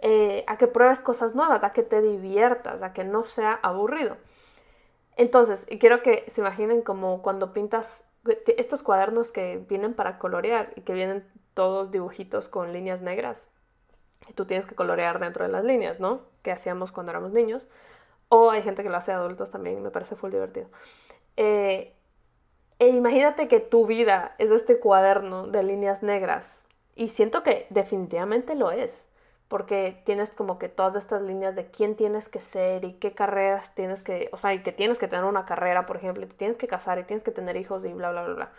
eh, 0.00 0.44
a 0.46 0.56
que 0.56 0.66
pruebes 0.66 1.00
cosas 1.00 1.34
nuevas, 1.34 1.64
a 1.64 1.72
que 1.72 1.82
te 1.82 2.00
diviertas, 2.00 2.82
a 2.82 2.92
que 2.92 3.04
no 3.04 3.24
sea 3.24 3.58
aburrido. 3.62 4.16
Entonces, 5.16 5.66
quiero 5.80 6.02
que 6.02 6.24
se 6.28 6.40
imaginen 6.40 6.82
como 6.82 7.22
cuando 7.22 7.52
pintas 7.52 8.04
estos 8.56 8.82
cuadernos 8.82 9.32
que 9.32 9.64
vienen 9.68 9.94
para 9.94 10.18
colorear 10.18 10.72
y 10.76 10.82
que 10.82 10.92
vienen 10.92 11.26
todos 11.54 11.90
dibujitos 11.90 12.48
con 12.48 12.72
líneas 12.72 13.00
negras. 13.00 13.48
Y 14.28 14.32
tú 14.34 14.44
tienes 14.44 14.66
que 14.66 14.74
colorear 14.74 15.18
dentro 15.18 15.44
de 15.44 15.50
las 15.50 15.64
líneas, 15.64 16.00
¿no? 16.00 16.22
Que 16.42 16.52
hacíamos 16.52 16.92
cuando 16.92 17.10
éramos 17.10 17.32
niños. 17.32 17.68
O 18.28 18.50
hay 18.50 18.62
gente 18.62 18.82
que 18.82 18.90
lo 18.90 18.96
hace 18.96 19.12
adultos 19.12 19.50
también, 19.50 19.82
me 19.82 19.90
parece 19.90 20.14
full 20.14 20.30
divertido. 20.30 20.68
Eh, 21.36 21.94
e 22.78 22.88
imagínate 22.88 23.48
que 23.48 23.60
tu 23.60 23.86
vida 23.86 24.34
es 24.38 24.50
este 24.50 24.78
cuaderno 24.78 25.46
de 25.48 25.62
líneas 25.62 26.02
negras. 26.02 26.62
Y 26.98 27.08
siento 27.08 27.44
que 27.44 27.68
definitivamente 27.70 28.56
lo 28.56 28.72
es. 28.72 29.06
Porque 29.46 30.02
tienes 30.04 30.32
como 30.32 30.58
que 30.58 30.68
todas 30.68 30.96
estas 30.96 31.22
líneas 31.22 31.54
de 31.54 31.70
quién 31.70 31.94
tienes 31.94 32.28
que 32.28 32.40
ser 32.40 32.84
y 32.84 32.94
qué 32.94 33.14
carreras 33.14 33.72
tienes 33.76 34.02
que, 34.02 34.28
o 34.32 34.36
sea, 34.36 34.52
y 34.52 34.64
que 34.64 34.72
tienes 34.72 34.98
que 34.98 35.06
tener 35.06 35.24
una 35.24 35.46
carrera, 35.46 35.86
por 35.86 35.96
ejemplo, 35.96 36.24
y 36.24 36.26
te 36.26 36.34
tienes 36.34 36.56
que 36.56 36.66
casar 36.66 36.98
y 36.98 37.04
tienes 37.04 37.22
que 37.22 37.30
tener 37.30 37.56
hijos 37.56 37.84
y 37.84 37.92
bla, 37.92 38.10
bla, 38.10 38.24
bla, 38.24 38.34
bla. 38.34 38.52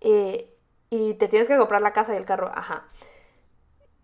Eh, 0.00 0.52
y 0.90 1.14
te 1.14 1.28
tienes 1.28 1.46
que 1.46 1.56
comprar 1.56 1.80
la 1.82 1.92
casa 1.92 2.12
y 2.12 2.16
el 2.16 2.24
carro, 2.24 2.50
ajá. 2.52 2.84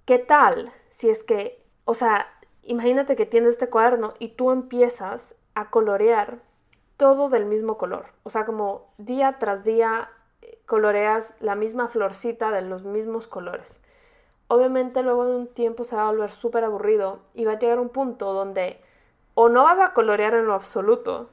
¿Qué 0.07 0.21
tal 0.21 0.73
si 0.88 1.11
es 1.11 1.25
que, 1.25 1.62
o 1.85 1.94
sea, 1.94 2.29
imagínate 2.62 3.16
que 3.16 3.27
tienes 3.27 3.51
este 3.51 3.68
cuaderno 3.68 4.14
y 4.21 4.29
tú 4.29 4.53
empiezas 4.53 5.35
a 5.55 5.68
colorear 5.68 6.38
todo 6.97 7.29
del 7.29 7.44
mismo 7.44 7.77
color. 7.77 8.07
O 8.23 8.31
sea, 8.31 8.47
como 8.47 8.92
día 8.99 9.37
tras 9.38 9.64
día 9.64 10.11
coloreas 10.66 11.35
la 11.40 11.55
misma 11.55 11.88
florcita 11.88 12.51
de 12.51 12.62
los 12.62 12.85
mismos 12.85 13.27
colores. 13.27 13.79
Obviamente 14.48 15.03
luego 15.03 15.27
de 15.27 15.37
un 15.37 15.46
tiempo 15.46 15.85
se 15.85 15.96
va 15.96 16.03
a 16.03 16.11
volver 16.11 16.33
súper 16.33 16.64
aburrido 16.64 17.20
y 17.35 17.44
va 17.44 17.53
a 17.53 17.59
llegar 17.59 17.79
un 17.79 17.88
punto 17.88 18.33
donde 18.33 18.81
o 19.35 19.48
no 19.48 19.64
vas 19.64 19.79
a 19.79 19.92
colorear 19.92 20.35
en 20.35 20.46
lo 20.46 20.55
absoluto 20.55 21.29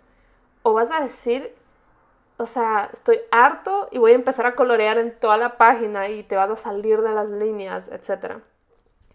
o 0.63 0.74
vas 0.74 0.91
a 0.91 1.02
decir, 1.02 1.56
o 2.38 2.46
sea, 2.46 2.89
estoy 2.91 3.20
harto 3.32 3.88
y 3.91 3.98
voy 3.98 4.12
a 4.12 4.15
empezar 4.15 4.46
a 4.46 4.56
colorear 4.56 4.98
en 4.98 5.18
toda 5.18 5.38
la 5.38 5.58
página 5.58 6.10
y 6.10 6.24
te 6.24 6.36
vas 6.36 6.50
a 6.50 6.56
salir 6.56 7.02
de 7.02 7.13
las 7.13 7.30
líneas, 7.30 7.89
etc. 7.89 8.39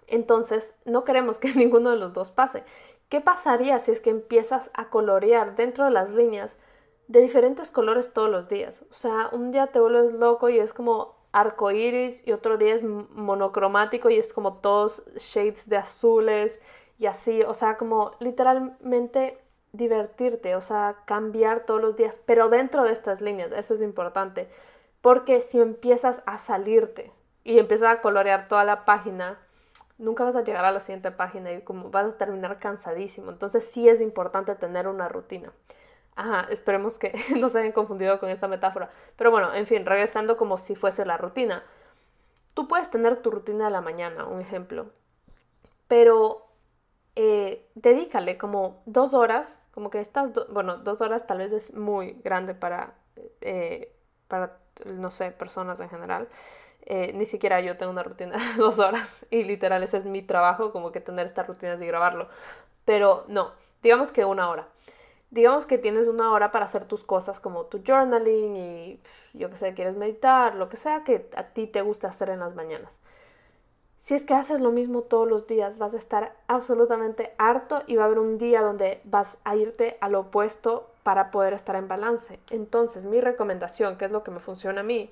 Entonces, 0.06 0.74
no 0.84 1.04
queremos 1.04 1.38
que 1.38 1.52
ninguno 1.54 1.90
de 1.90 1.96
los 1.96 2.12
dos 2.12 2.30
pase. 2.30 2.64
¿Qué 3.08 3.20
pasaría 3.20 3.78
si 3.78 3.90
es 3.90 4.00
que 4.00 4.10
empiezas 4.10 4.70
a 4.74 4.88
colorear 4.88 5.56
dentro 5.56 5.84
de 5.84 5.90
las 5.90 6.10
líneas 6.10 6.56
de 7.10 7.20
diferentes 7.20 7.72
colores 7.72 8.12
todos 8.12 8.30
los 8.30 8.48
días? 8.48 8.84
O 8.88 8.94
sea, 8.94 9.30
un 9.32 9.50
día 9.50 9.66
te 9.66 9.80
vuelves 9.80 10.12
loco 10.12 10.48
y 10.48 10.60
es 10.60 10.72
como 10.72 11.16
arco 11.32 11.72
iris 11.72 12.22
y 12.24 12.30
otro 12.30 12.56
día 12.56 12.72
es 12.72 12.84
monocromático 12.84 14.10
y 14.10 14.16
es 14.16 14.32
como 14.32 14.58
todos 14.58 15.02
shades 15.16 15.68
de 15.68 15.76
azules 15.76 16.60
y 17.00 17.06
así, 17.06 17.42
o 17.42 17.52
sea, 17.52 17.76
como 17.78 18.12
literalmente 18.20 19.38
divertirte, 19.72 20.54
o 20.54 20.60
sea, 20.60 20.98
cambiar 21.04 21.66
todos 21.66 21.80
los 21.80 21.96
días, 21.96 22.20
pero 22.26 22.48
dentro 22.48 22.84
de 22.84 22.92
estas 22.92 23.20
líneas, 23.20 23.50
eso 23.52 23.74
es 23.74 23.82
importante, 23.82 24.48
porque 25.00 25.40
si 25.40 25.60
empiezas 25.60 26.22
a 26.26 26.38
salirte 26.38 27.10
y 27.42 27.58
empiezas 27.58 27.88
a 27.88 28.00
colorear 28.02 28.46
toda 28.46 28.62
la 28.62 28.84
página, 28.84 29.36
nunca 29.98 30.22
vas 30.22 30.36
a 30.36 30.44
llegar 30.44 30.64
a 30.64 30.70
la 30.70 30.80
siguiente 30.80 31.10
página 31.10 31.52
y 31.52 31.62
como 31.62 31.90
vas 31.90 32.06
a 32.06 32.18
terminar 32.18 32.60
cansadísimo. 32.60 33.30
Entonces 33.32 33.64
sí 33.64 33.88
es 33.88 34.00
importante 34.00 34.54
tener 34.54 34.86
una 34.86 35.08
rutina. 35.08 35.52
Ajá, 36.20 36.46
esperemos 36.50 36.98
que 36.98 37.14
no 37.38 37.48
se 37.48 37.60
hayan 37.60 37.72
confundido 37.72 38.20
con 38.20 38.28
esta 38.28 38.46
metáfora. 38.46 38.90
Pero 39.16 39.30
bueno, 39.30 39.54
en 39.54 39.66
fin, 39.66 39.86
regresando 39.86 40.36
como 40.36 40.58
si 40.58 40.76
fuese 40.76 41.06
la 41.06 41.16
rutina. 41.16 41.64
Tú 42.52 42.68
puedes 42.68 42.90
tener 42.90 43.22
tu 43.22 43.30
rutina 43.30 43.64
de 43.66 43.70
la 43.70 43.80
mañana, 43.80 44.26
un 44.26 44.40
ejemplo, 44.40 44.90
pero 45.88 46.46
eh, 47.16 47.66
dedícale 47.74 48.36
como 48.36 48.82
dos 48.84 49.14
horas, 49.14 49.58
como 49.72 49.88
que 49.88 50.00
estas, 50.00 50.30
bueno, 50.50 50.76
dos 50.78 51.00
horas 51.00 51.26
tal 51.26 51.38
vez 51.38 51.52
es 51.52 51.74
muy 51.74 52.12
grande 52.22 52.54
para, 52.54 52.94
eh, 53.40 53.96
para 54.28 54.58
no 54.84 55.10
sé, 55.10 55.30
personas 55.30 55.80
en 55.80 55.88
general. 55.88 56.28
Eh, 56.82 57.12
ni 57.14 57.24
siquiera 57.26 57.60
yo 57.60 57.78
tengo 57.78 57.92
una 57.92 58.02
rutina 58.02 58.36
de 58.56 58.62
dos 58.62 58.78
horas 58.78 59.26
y 59.30 59.44
literal 59.44 59.82
ese 59.82 59.96
es 59.98 60.04
mi 60.04 60.22
trabajo, 60.22 60.72
como 60.72 60.92
que 60.92 61.00
tener 61.00 61.24
estas 61.26 61.46
rutinas 61.46 61.80
y 61.80 61.86
grabarlo. 61.86 62.28
Pero 62.84 63.24
no, 63.28 63.52
digamos 63.82 64.12
que 64.12 64.26
una 64.26 64.50
hora. 64.50 64.68
Digamos 65.30 65.64
que 65.64 65.78
tienes 65.78 66.08
una 66.08 66.32
hora 66.32 66.50
para 66.50 66.64
hacer 66.64 66.84
tus 66.84 67.04
cosas 67.04 67.38
como 67.38 67.66
tu 67.66 67.82
journaling 67.86 68.56
y 68.56 69.00
yo 69.32 69.48
que 69.48 69.56
sé, 69.56 69.74
quieres 69.74 69.96
meditar, 69.96 70.56
lo 70.56 70.68
que 70.68 70.76
sea 70.76 71.04
que 71.04 71.30
a 71.36 71.44
ti 71.44 71.68
te 71.68 71.82
guste 71.82 72.08
hacer 72.08 72.30
en 72.30 72.40
las 72.40 72.56
mañanas. 72.56 72.98
Si 74.00 74.14
es 74.14 74.24
que 74.24 74.34
haces 74.34 74.60
lo 74.60 74.72
mismo 74.72 75.02
todos 75.02 75.28
los 75.28 75.46
días, 75.46 75.78
vas 75.78 75.94
a 75.94 75.98
estar 75.98 76.34
absolutamente 76.48 77.32
harto 77.38 77.82
y 77.86 77.96
va 77.96 78.02
a 78.02 78.06
haber 78.06 78.18
un 78.18 78.38
día 78.38 78.62
donde 78.62 79.00
vas 79.04 79.36
a 79.44 79.54
irte 79.54 79.98
al 80.00 80.14
opuesto 80.16 80.90
para 81.04 81.30
poder 81.30 81.52
estar 81.52 81.76
en 81.76 81.86
balance. 81.86 82.40
Entonces, 82.50 83.04
mi 83.04 83.20
recomendación, 83.20 83.98
que 83.98 84.06
es 84.06 84.10
lo 84.10 84.24
que 84.24 84.30
me 84.30 84.40
funciona 84.40 84.80
a 84.80 84.84
mí, 84.84 85.10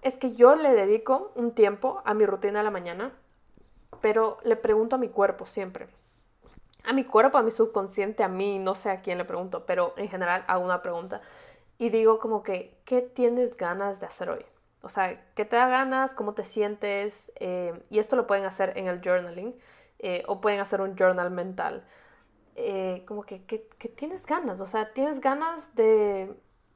es 0.00 0.16
que 0.16 0.34
yo 0.34 0.54
le 0.54 0.72
dedico 0.72 1.32
un 1.34 1.52
tiempo 1.52 2.02
a 2.04 2.14
mi 2.14 2.24
rutina 2.24 2.60
de 2.60 2.64
la 2.64 2.70
mañana, 2.70 3.12
pero 4.00 4.38
le 4.44 4.56
pregunto 4.56 4.96
a 4.96 4.98
mi 4.98 5.08
cuerpo 5.08 5.44
siempre. 5.44 5.88
A 6.84 6.92
mi 6.92 7.04
cuerpo, 7.04 7.38
a 7.38 7.42
mi 7.42 7.50
subconsciente, 7.50 8.24
a 8.24 8.28
mí, 8.28 8.58
no 8.58 8.74
sé 8.74 8.90
a 8.90 9.00
quién 9.02 9.18
le 9.18 9.24
pregunto, 9.24 9.66
pero 9.66 9.94
en 9.96 10.08
general 10.08 10.44
hago 10.48 10.64
una 10.64 10.82
pregunta 10.82 11.20
y 11.78 11.90
digo 11.90 12.18
como 12.18 12.42
que, 12.42 12.78
¿qué 12.84 13.00
tienes 13.02 13.56
ganas 13.56 14.00
de 14.00 14.06
hacer 14.06 14.30
hoy? 14.30 14.44
O 14.82 14.88
sea, 14.88 15.20
¿qué 15.34 15.44
te 15.44 15.56
da 15.56 15.68
ganas? 15.68 16.14
¿Cómo 16.14 16.34
te 16.34 16.44
sientes? 16.44 17.32
Eh, 17.36 17.72
y 17.90 17.98
esto 17.98 18.16
lo 18.16 18.26
pueden 18.26 18.44
hacer 18.44 18.76
en 18.76 18.88
el 18.88 19.00
journaling 19.00 19.54
eh, 20.00 20.24
o 20.26 20.40
pueden 20.40 20.60
hacer 20.60 20.80
un 20.80 20.96
journal 20.96 21.30
mental. 21.30 21.84
Eh, 22.56 23.04
como 23.06 23.22
que, 23.24 23.44
¿qué 23.44 23.58
tienes 23.88 24.26
ganas? 24.26 24.60
O 24.60 24.66
sea, 24.66 24.92
¿tienes 24.92 25.20
ganas 25.20 25.74
de, 25.74 26.34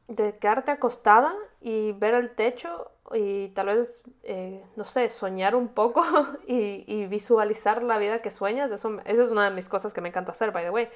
de 0.09 0.37
quedarte 0.39 0.71
acostada 0.71 1.35
y 1.61 1.93
ver 1.93 2.15
el 2.15 2.35
techo 2.35 2.91
y 3.13 3.49
tal 3.49 3.67
vez, 3.67 4.03
eh, 4.23 4.65
no 4.75 4.85
sé, 4.85 5.11
soñar 5.11 5.55
un 5.55 5.69
poco 5.69 6.03
y, 6.47 7.07
visualizar 7.07 7.83
la 7.83 7.99
vida 7.99 8.21
que 8.21 8.31
sueñas. 8.31 8.71
Eso, 8.71 8.99
esa 9.05 9.23
es 9.23 9.31
una 9.31 9.45
de 9.45 9.51
mis 9.55 9.69
cosas 9.69 9.93
que 9.93 10.01
me 10.01 10.09
encanta 10.09 10.33
hacer, 10.33 10.51
by 10.53 10.65
the 10.65 10.71
way. 10.71 10.89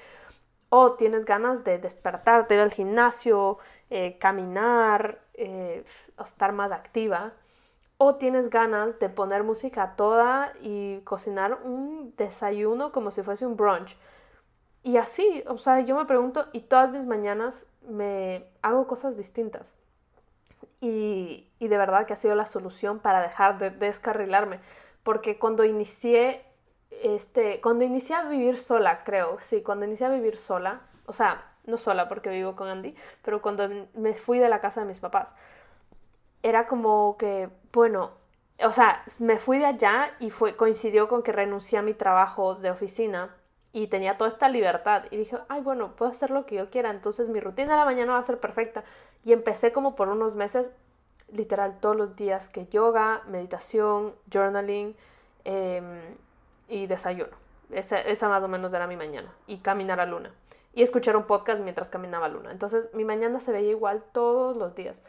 O 0.70 0.94
tienes 0.94 1.24
ganas 1.24 1.64
de 1.64 1.78
despertarte, 1.78 2.54
ir 2.54 2.60
al 2.60 2.72
gimnasio, 2.72 3.58
eh, 3.90 4.18
caminar, 4.18 5.20
eh, 5.34 5.84
estar 6.22 6.52
más 6.52 6.72
activa. 6.72 7.32
O 7.98 8.16
tienes 8.16 8.50
ganas 8.50 8.98
de 8.98 9.08
poner 9.08 9.42
música 9.42 9.94
toda 9.96 10.52
y 10.60 11.00
cocinar 11.00 11.60
un 11.64 12.14
desayuno 12.16 12.92
como 12.92 13.10
si 13.10 13.22
fuese 13.22 13.46
un 13.46 13.56
brunch. 13.56 13.96
Y 14.82 14.96
así, 14.96 15.44
o 15.46 15.58
sea, 15.58 15.80
yo 15.80 15.96
me 15.96 16.06
pregunto, 16.06 16.46
y 16.52 16.60
todas 16.60 16.90
mis 16.92 17.04
mañanas 17.04 17.66
me 17.88 18.46
hago 18.62 18.86
cosas 18.86 19.16
distintas. 19.16 19.78
Y, 20.80 21.46
de 21.60 21.78
verdad 21.78 22.06
que 22.06 22.14
ha 22.14 22.16
sido 22.16 22.34
la 22.34 22.46
solución 22.46 23.00
para 23.00 23.20
dejar 23.20 23.58
de 23.58 23.70
descarrilarme. 23.70 24.60
Porque 25.02 25.38
cuando 25.38 25.64
inicié, 25.64 26.44
este, 26.90 27.60
cuando 27.60 27.84
inicié 27.84 28.16
a 28.16 28.22
vivir 28.22 28.56
sola, 28.58 29.04
creo, 29.04 29.38
sí, 29.40 29.62
cuando 29.62 29.84
inicié 29.86 30.06
a 30.06 30.10
vivir 30.10 30.36
sola, 30.36 30.80
o 31.06 31.12
sea, 31.12 31.44
no 31.66 31.76
sola 31.78 32.08
porque 32.08 32.30
vivo 32.30 32.56
con 32.56 32.68
Andy, 32.68 32.94
pero 33.22 33.42
cuando 33.42 33.68
me 33.94 34.14
fui 34.14 34.38
de 34.38 34.48
la 34.48 34.60
casa 34.60 34.80
de 34.80 34.86
mis 34.86 35.00
papás, 35.00 35.32
era 36.42 36.66
como 36.66 37.16
que, 37.18 37.50
bueno, 37.72 38.12
o 38.64 38.72
sea, 38.72 39.02
me 39.20 39.38
fui 39.38 39.58
de 39.58 39.66
allá 39.66 40.12
y 40.18 40.30
fue, 40.30 40.56
coincidió 40.56 41.08
con 41.08 41.22
que 41.22 41.32
renuncié 41.32 41.78
a 41.78 41.82
mi 41.82 41.94
trabajo 41.94 42.54
de 42.54 42.70
oficina 42.70 43.34
y 43.72 43.86
tenía 43.86 44.18
toda 44.18 44.28
esta 44.28 44.48
libertad 44.48 45.04
y 45.10 45.16
dije, 45.16 45.38
ay, 45.48 45.60
bueno, 45.60 45.94
puedo 45.94 46.10
hacer 46.10 46.30
lo 46.30 46.44
que 46.44 46.56
yo 46.56 46.70
quiera, 46.70 46.90
entonces 46.90 47.28
mi 47.28 47.40
rutina 47.40 47.72
de 47.72 47.78
la 47.78 47.84
mañana 47.84 48.14
va 48.14 48.18
a 48.18 48.22
ser 48.22 48.40
perfecta. 48.40 48.82
Y 49.24 49.32
empecé 49.32 49.70
como 49.70 49.94
por 49.94 50.08
unos 50.08 50.34
meses, 50.34 50.70
literal, 51.32 51.78
todos 51.80 51.96
los 51.96 52.16
días 52.16 52.48
que 52.48 52.66
yoga, 52.66 53.22
meditación, 53.28 54.14
journaling 54.32 54.96
em, 55.44 56.00
y 56.68 56.86
desayuno. 56.86 57.36
Esa, 57.70 58.00
esa 58.00 58.28
más 58.28 58.42
o 58.42 58.48
menos 58.48 58.72
era 58.72 58.88
mi 58.88 58.96
mañana. 58.96 59.32
Y 59.46 59.58
caminar 59.58 60.00
a 60.00 60.06
luna. 60.06 60.32
Y 60.72 60.82
escuchar 60.82 61.16
un 61.16 61.24
podcast 61.24 61.62
mientras 61.62 61.88
caminaba 61.88 62.26
a 62.26 62.28
luna. 62.28 62.50
Entonces 62.50 62.92
mi 62.94 63.04
mañana 63.04 63.38
se 63.38 63.52
veía 63.52 63.70
igual 63.70 64.02
todos 64.12 64.56
los 64.56 64.74
días. 64.74 65.02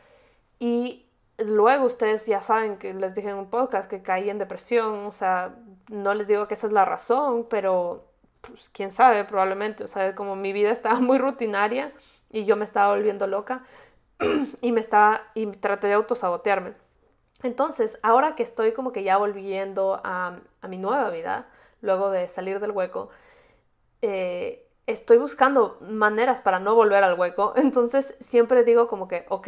Y 0.60 1.08
luego 1.39 1.86
ustedes 1.86 2.28
ya 2.28 2.41
saben 2.41 2.78
que 2.78 2.93
les 2.93 3.15
dije 3.15 3.30
en 3.30 3.38
un 3.38 3.50
podcast 3.50 3.89
que 3.89 4.04
caí 4.04 4.30
en 4.30 4.38
depresión. 4.38 5.06
O 5.08 5.12
sea, 5.12 5.56
no 5.89 6.13
les 6.13 6.28
digo 6.28 6.47
que 6.47 6.54
esa 6.54 6.67
es 6.67 6.74
la 6.74 6.86
razón, 6.86 7.47
pero 7.50 8.11
pues 8.41 8.69
quién 8.69 8.91
sabe, 8.91 9.23
probablemente, 9.25 9.84
o 9.84 9.88
sea, 9.88 10.15
como 10.15 10.36
mi 10.36 10.54
vida 10.54 10.71
estaba 10.71 10.99
muy 10.99 11.17
rutinaria 11.17 11.93
y 12.30 12.45
yo 12.45 12.56
me 12.58 12.65
estaba 12.65 12.93
volviendo 12.95 13.27
loca 13.27 13.63
y 14.62 14.71
me 14.71 14.80
estaba, 14.82 15.23
y 15.36 15.47
traté 15.47 15.88
de 15.88 15.93
autosabotearme. 15.93 16.73
Entonces, 17.43 17.99
ahora 18.04 18.36
que 18.36 18.43
estoy 18.43 18.73
como 18.73 18.91
que 18.91 19.04
ya 19.04 19.17
volviendo 19.17 20.01
a, 20.04 20.39
a 20.62 20.67
mi 20.67 20.77
nueva 20.77 21.10
vida, 21.12 21.47
luego 21.82 22.12
de 22.12 22.27
salir 22.27 22.60
del 22.60 22.71
hueco, 22.71 23.10
eh, 24.01 24.67
estoy 24.88 25.17
buscando 25.17 25.77
maneras 25.82 26.41
para 26.41 26.60
no 26.60 26.75
volver 26.75 27.04
al 27.04 27.19
hueco. 27.19 27.54
Entonces, 27.58 28.15
siempre 28.19 28.63
digo 28.63 28.88
como 28.88 29.08
que, 29.08 29.25
ok, 29.30 29.47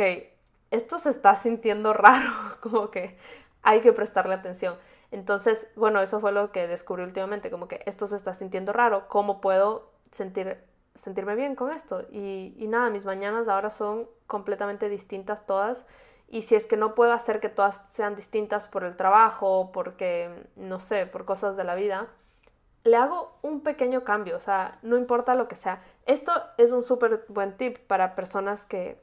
esto 0.71 0.99
se 0.99 1.09
está 1.09 1.35
sintiendo 1.35 1.93
raro, 1.95 2.57
como 2.61 2.89
que 2.91 3.17
hay 3.61 3.81
que 3.81 3.93
prestarle 3.93 4.35
atención. 4.35 4.75
Entonces, 5.13 5.67
bueno, 5.75 6.01
eso 6.01 6.19
fue 6.19 6.31
lo 6.31 6.51
que 6.51 6.67
descubrí 6.67 7.03
últimamente, 7.03 7.51
como 7.51 7.67
que 7.67 7.81
esto 7.85 8.07
se 8.07 8.15
está 8.15 8.33
sintiendo 8.33 8.73
raro, 8.73 9.07
¿cómo 9.09 9.41
puedo 9.41 9.91
sentir, 10.09 10.57
sentirme 10.95 11.35
bien 11.35 11.53
con 11.53 11.71
esto? 11.71 12.01
Y, 12.09 12.55
y 12.57 12.67
nada, 12.67 12.89
mis 12.89 13.05
mañanas 13.05 13.47
ahora 13.47 13.69
son 13.69 14.09
completamente 14.25 14.89
distintas 14.89 15.45
todas. 15.45 15.85
Y 16.27 16.41
si 16.41 16.55
es 16.55 16.65
que 16.65 16.77
no 16.77 16.95
puedo 16.95 17.13
hacer 17.13 17.39
que 17.39 17.49
todas 17.49 17.83
sean 17.91 18.15
distintas 18.15 18.67
por 18.67 18.83
el 18.83 18.95
trabajo, 18.95 19.71
porque, 19.71 20.47
no 20.55 20.79
sé, 20.79 21.05
por 21.05 21.25
cosas 21.25 21.55
de 21.57 21.63
la 21.63 21.75
vida, 21.75 22.07
le 22.83 22.97
hago 22.97 23.37
un 23.43 23.61
pequeño 23.61 24.03
cambio, 24.03 24.35
o 24.35 24.39
sea, 24.39 24.79
no 24.81 24.97
importa 24.97 25.35
lo 25.35 25.47
que 25.47 25.55
sea. 25.55 25.83
Esto 26.07 26.31
es 26.57 26.71
un 26.71 26.81
súper 26.81 27.23
buen 27.27 27.55
tip 27.55 27.77
para 27.85 28.15
personas 28.15 28.65
que 28.65 28.99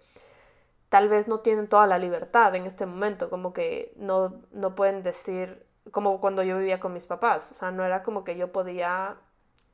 tal 0.88 1.08
vez 1.08 1.28
no 1.28 1.38
tienen 1.38 1.68
toda 1.68 1.86
la 1.86 1.98
libertad 1.98 2.52
en 2.56 2.66
este 2.66 2.84
momento, 2.84 3.30
como 3.30 3.52
que 3.52 3.92
no, 3.94 4.40
no 4.50 4.74
pueden 4.74 5.04
decir, 5.04 5.69
como 5.92 6.20
cuando 6.20 6.42
yo 6.42 6.58
vivía 6.58 6.80
con 6.80 6.92
mis 6.92 7.06
papás, 7.06 7.52
o 7.52 7.54
sea, 7.54 7.70
no 7.70 7.84
era 7.84 8.02
como 8.02 8.24
que 8.24 8.36
yo 8.36 8.52
podía 8.52 9.16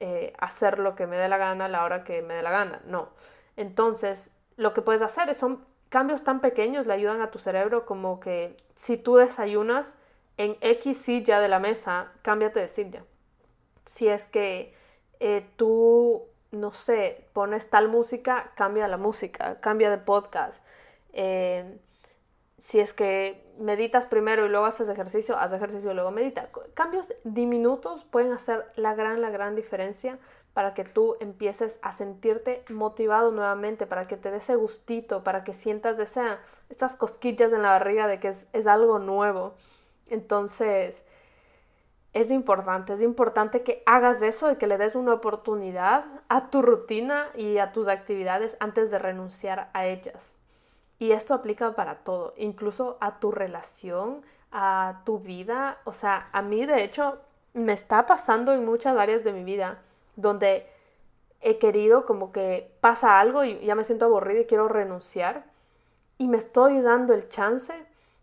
eh, 0.01 0.33
hacer 0.39 0.79
lo 0.79 0.95
que 0.95 1.07
me 1.07 1.17
dé 1.17 1.29
la 1.29 1.39
gana 1.39 1.67
a 1.67 1.69
la 1.69 1.85
hora 1.85 2.05
que 2.05 2.23
me 2.23 2.35
dé 2.35 2.43
la 2.43 2.51
gana, 2.51 2.81
no. 2.87 3.11
Entonces, 3.57 4.31
lo 4.57 4.75
que 4.75 4.83
puedes 4.83 5.03
hacer 5.03 5.35
son 5.35 5.65
cambios 5.89 6.25
tan 6.25 6.41
pequeños, 6.41 6.87
le 6.87 6.95
ayudan 6.95 7.21
a 7.23 7.31
tu 7.31 7.39
cerebro 7.39 7.87
como 7.87 8.21
que 8.21 8.57
si 8.75 8.97
tú 8.97 9.17
desayunas 9.17 9.95
en 10.37 10.57
X 10.61 10.99
silla 10.99 11.41
de 11.41 11.49
la 11.49 11.59
mesa, 11.59 12.13
cámbiate 12.23 12.61
de 12.61 12.69
silla. 12.69 13.05
Si 13.87 14.09
es 14.09 14.27
que 14.27 14.75
eh, 15.21 15.49
tú, 15.57 16.25
no 16.51 16.73
sé, 16.73 17.29
pones 17.33 17.71
tal 17.71 17.89
música, 17.89 18.53
cambia 18.57 18.89
la 18.89 18.97
música, 18.97 19.61
cambia 19.61 19.91
de 19.91 19.99
podcast. 19.99 20.63
Eh, 21.13 21.79
si 22.59 22.81
es 22.81 22.93
que 22.93 23.45
meditas 23.59 24.07
primero 24.07 24.47
y 24.47 24.49
luego 24.49 24.67
haces 24.67 24.89
ejercicio, 24.89 25.39
haz 25.39 25.53
ejercicio 25.53 25.91
y 25.91 25.95
luego 25.95 26.11
medita. 26.11 26.49
Cambios 26.75 27.13
diminutos 27.25 28.05
pueden 28.05 28.33
hacer 28.33 28.65
la 28.77 28.95
gran, 28.95 29.21
la 29.21 29.31
gran 29.31 29.55
diferencia 29.55 30.19
para 30.55 30.73
que 30.73 30.85
tú 30.85 31.17
empieces 31.21 31.79
a 31.83 31.93
sentirte 31.93 32.65
motivado 32.71 33.31
nuevamente, 33.31 33.87
para 33.87 34.07
que 34.07 34.17
te 34.17 34.31
dé 34.31 34.39
ese 34.39 34.57
gustito, 34.57 35.23
para 35.23 35.45
que 35.45 35.53
sientas 35.53 35.99
esa, 35.99 36.39
esas 36.71 36.97
cosquillas 36.97 37.53
en 37.53 37.61
la 37.61 37.71
barriga 37.71 38.07
de 38.07 38.21
que 38.21 38.29
es, 38.29 38.47
es 38.55 38.67
algo 38.67 38.99
nuevo. 38.99 39.55
Entonces, 40.09 41.03
es 42.15 42.31
importante, 42.31 42.95
es 42.95 43.03
importante 43.03 43.63
que 43.63 43.83
hagas 43.85 44.23
eso 44.23 44.51
y 44.51 44.57
que 44.57 44.67
le 44.67 44.79
des 44.79 44.95
una 44.95 45.13
oportunidad 45.13 46.07
a 46.31 46.49
tu 46.49 46.63
rutina 46.63 47.27
y 47.37 47.59
a 47.59 47.73
tus 47.73 47.89
actividades 47.89 48.57
antes 48.59 48.91
de 48.91 48.99
renunciar 48.99 49.69
a 49.75 49.85
ellas. 49.85 50.36
Y 50.99 51.13
esto 51.13 51.35
aplica 51.35 51.73
para 51.73 51.97
todo, 51.97 52.33
incluso 52.37 52.97
a 53.01 53.19
tu 53.21 53.31
relación, 53.31 54.23
a 54.51 55.03
tu 55.05 55.19
vida. 55.19 55.79
O 55.85 55.93
sea, 55.93 56.29
a 56.33 56.43
mí 56.43 56.65
de 56.65 56.85
hecho 56.85 57.19
me 57.53 57.73
está 57.73 58.07
pasando 58.07 58.53
en 58.53 58.65
muchas 58.65 58.97
áreas 58.97 59.25
de 59.25 59.33
mi 59.33 59.45
vida 59.45 59.79
donde 60.17 60.67
he 61.41 61.59
querido 61.59 62.07
como 62.07 62.33
que 62.33 62.71
pasa 62.81 63.21
algo 63.21 63.45
y 63.45 63.61
ya 63.61 63.75
me 63.75 63.85
siento 63.85 64.07
aburrida 64.07 64.41
y 64.41 64.47
quiero 64.47 64.69
renunciar. 64.69 65.45
Y 66.19 66.29
me 66.29 66.39
estoy 66.39 66.81
dando 66.81 67.13
el 67.13 67.29
chance 67.29 67.75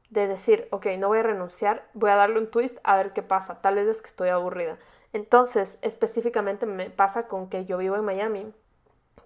de 0.09 0.27
decir, 0.27 0.67
ok, 0.71 0.87
no 0.97 1.09
voy 1.09 1.19
a 1.19 1.23
renunciar, 1.23 1.87
voy 1.93 2.09
a 2.09 2.15
darle 2.15 2.39
un 2.39 2.49
twist 2.49 2.77
a 2.83 2.95
ver 2.97 3.13
qué 3.13 3.21
pasa. 3.21 3.61
Tal 3.61 3.75
vez 3.75 3.87
es 3.87 4.01
que 4.01 4.07
estoy 4.07 4.29
aburrida. 4.29 4.77
Entonces, 5.11 5.77
específicamente 5.81 6.65
me 6.65 6.89
pasa 6.89 7.27
con 7.27 7.49
que 7.49 7.65
yo 7.65 7.77
vivo 7.77 7.95
en 7.95 8.05
Miami 8.05 8.53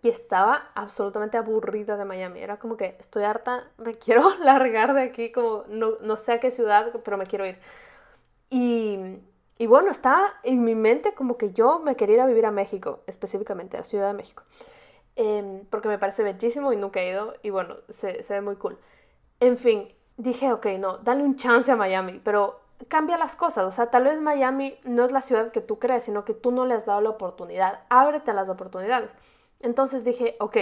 y 0.02 0.10
estaba 0.10 0.70
absolutamente 0.76 1.38
aburrida 1.38 1.98
de 1.98 2.06
Miami. 2.06 2.42
Era 2.42 2.58
como 2.58 2.78
que 2.78 2.96
estoy 3.00 3.24
harta, 3.24 3.68
me 3.78 3.94
quiero 4.00 4.36
largar 4.40 4.94
de 4.94 5.02
aquí, 5.02 5.32
como 5.32 5.64
no, 5.68 5.94
no 6.02 6.18
sé 6.18 6.34
a 6.34 6.40
qué 6.40 6.52
ciudad, 6.52 6.92
pero 7.04 7.18
me 7.18 7.26
quiero 7.26 7.46
ir. 7.46 7.60
Y, 8.50 9.00
y, 9.58 9.68
bueno, 9.68 9.92
estaba 9.92 10.34
en 10.44 10.64
mi 10.64 10.76
mente 10.76 11.14
como 11.14 11.38
que 11.38 11.52
yo 11.52 11.80
me 11.80 11.96
quería 11.96 12.16
ir 12.16 12.22
a 12.22 12.26
vivir 12.28 12.46
a 12.46 12.52
México, 12.52 13.02
específicamente 13.08 13.78
a 13.78 13.82
la 13.82 13.86
Ciudad 13.86 14.08
de 14.08 14.14
México, 14.14 14.44
em, 15.16 15.66
porque 15.70 15.90
me 15.90 15.98
parece 16.00 16.24
bellísimo 16.24 16.72
y 16.72 16.78
nunca 16.78 17.02
he 17.02 17.10
ido 17.10 17.34
y 17.44 17.50
bueno, 17.50 17.76
se, 17.90 18.24
se 18.24 18.34
ve 18.36 18.42
muy 18.42 18.56
cool. 18.56 18.78
En 19.40 19.58
fin, 19.58 19.90
dije, 20.18 20.52
ok, 20.54 20.66
no, 20.80 20.98
dale 21.00 21.24
un 21.24 21.36
chance 21.38 21.72
a 21.72 21.76
Miami, 21.76 22.22
pero 22.24 22.62
cambia 22.88 23.18
las 23.18 23.36
cosas. 23.36 23.66
O 23.66 23.72
sea, 23.72 23.90
tal 23.90 24.06
vez 24.06 24.20
Miami 24.22 24.78
no 24.84 25.06
es 25.06 25.12
la 25.12 25.22
ciudad 25.22 25.52
que 25.52 25.62
tú 25.62 25.80
crees, 25.80 26.04
sino 26.04 26.26
que 26.26 26.34
tú 26.34 26.52
no 26.52 26.66
le 26.66 26.74
has 26.76 26.86
dado 26.86 27.02
la 27.02 27.10
oportunidad. 27.10 27.82
Ábrete 27.90 28.32
a 28.32 28.34
las 28.34 28.50
oportunidades. 28.50 29.12
Entonces 29.62 30.04
dije, 30.04 30.36
ok, 30.40 30.58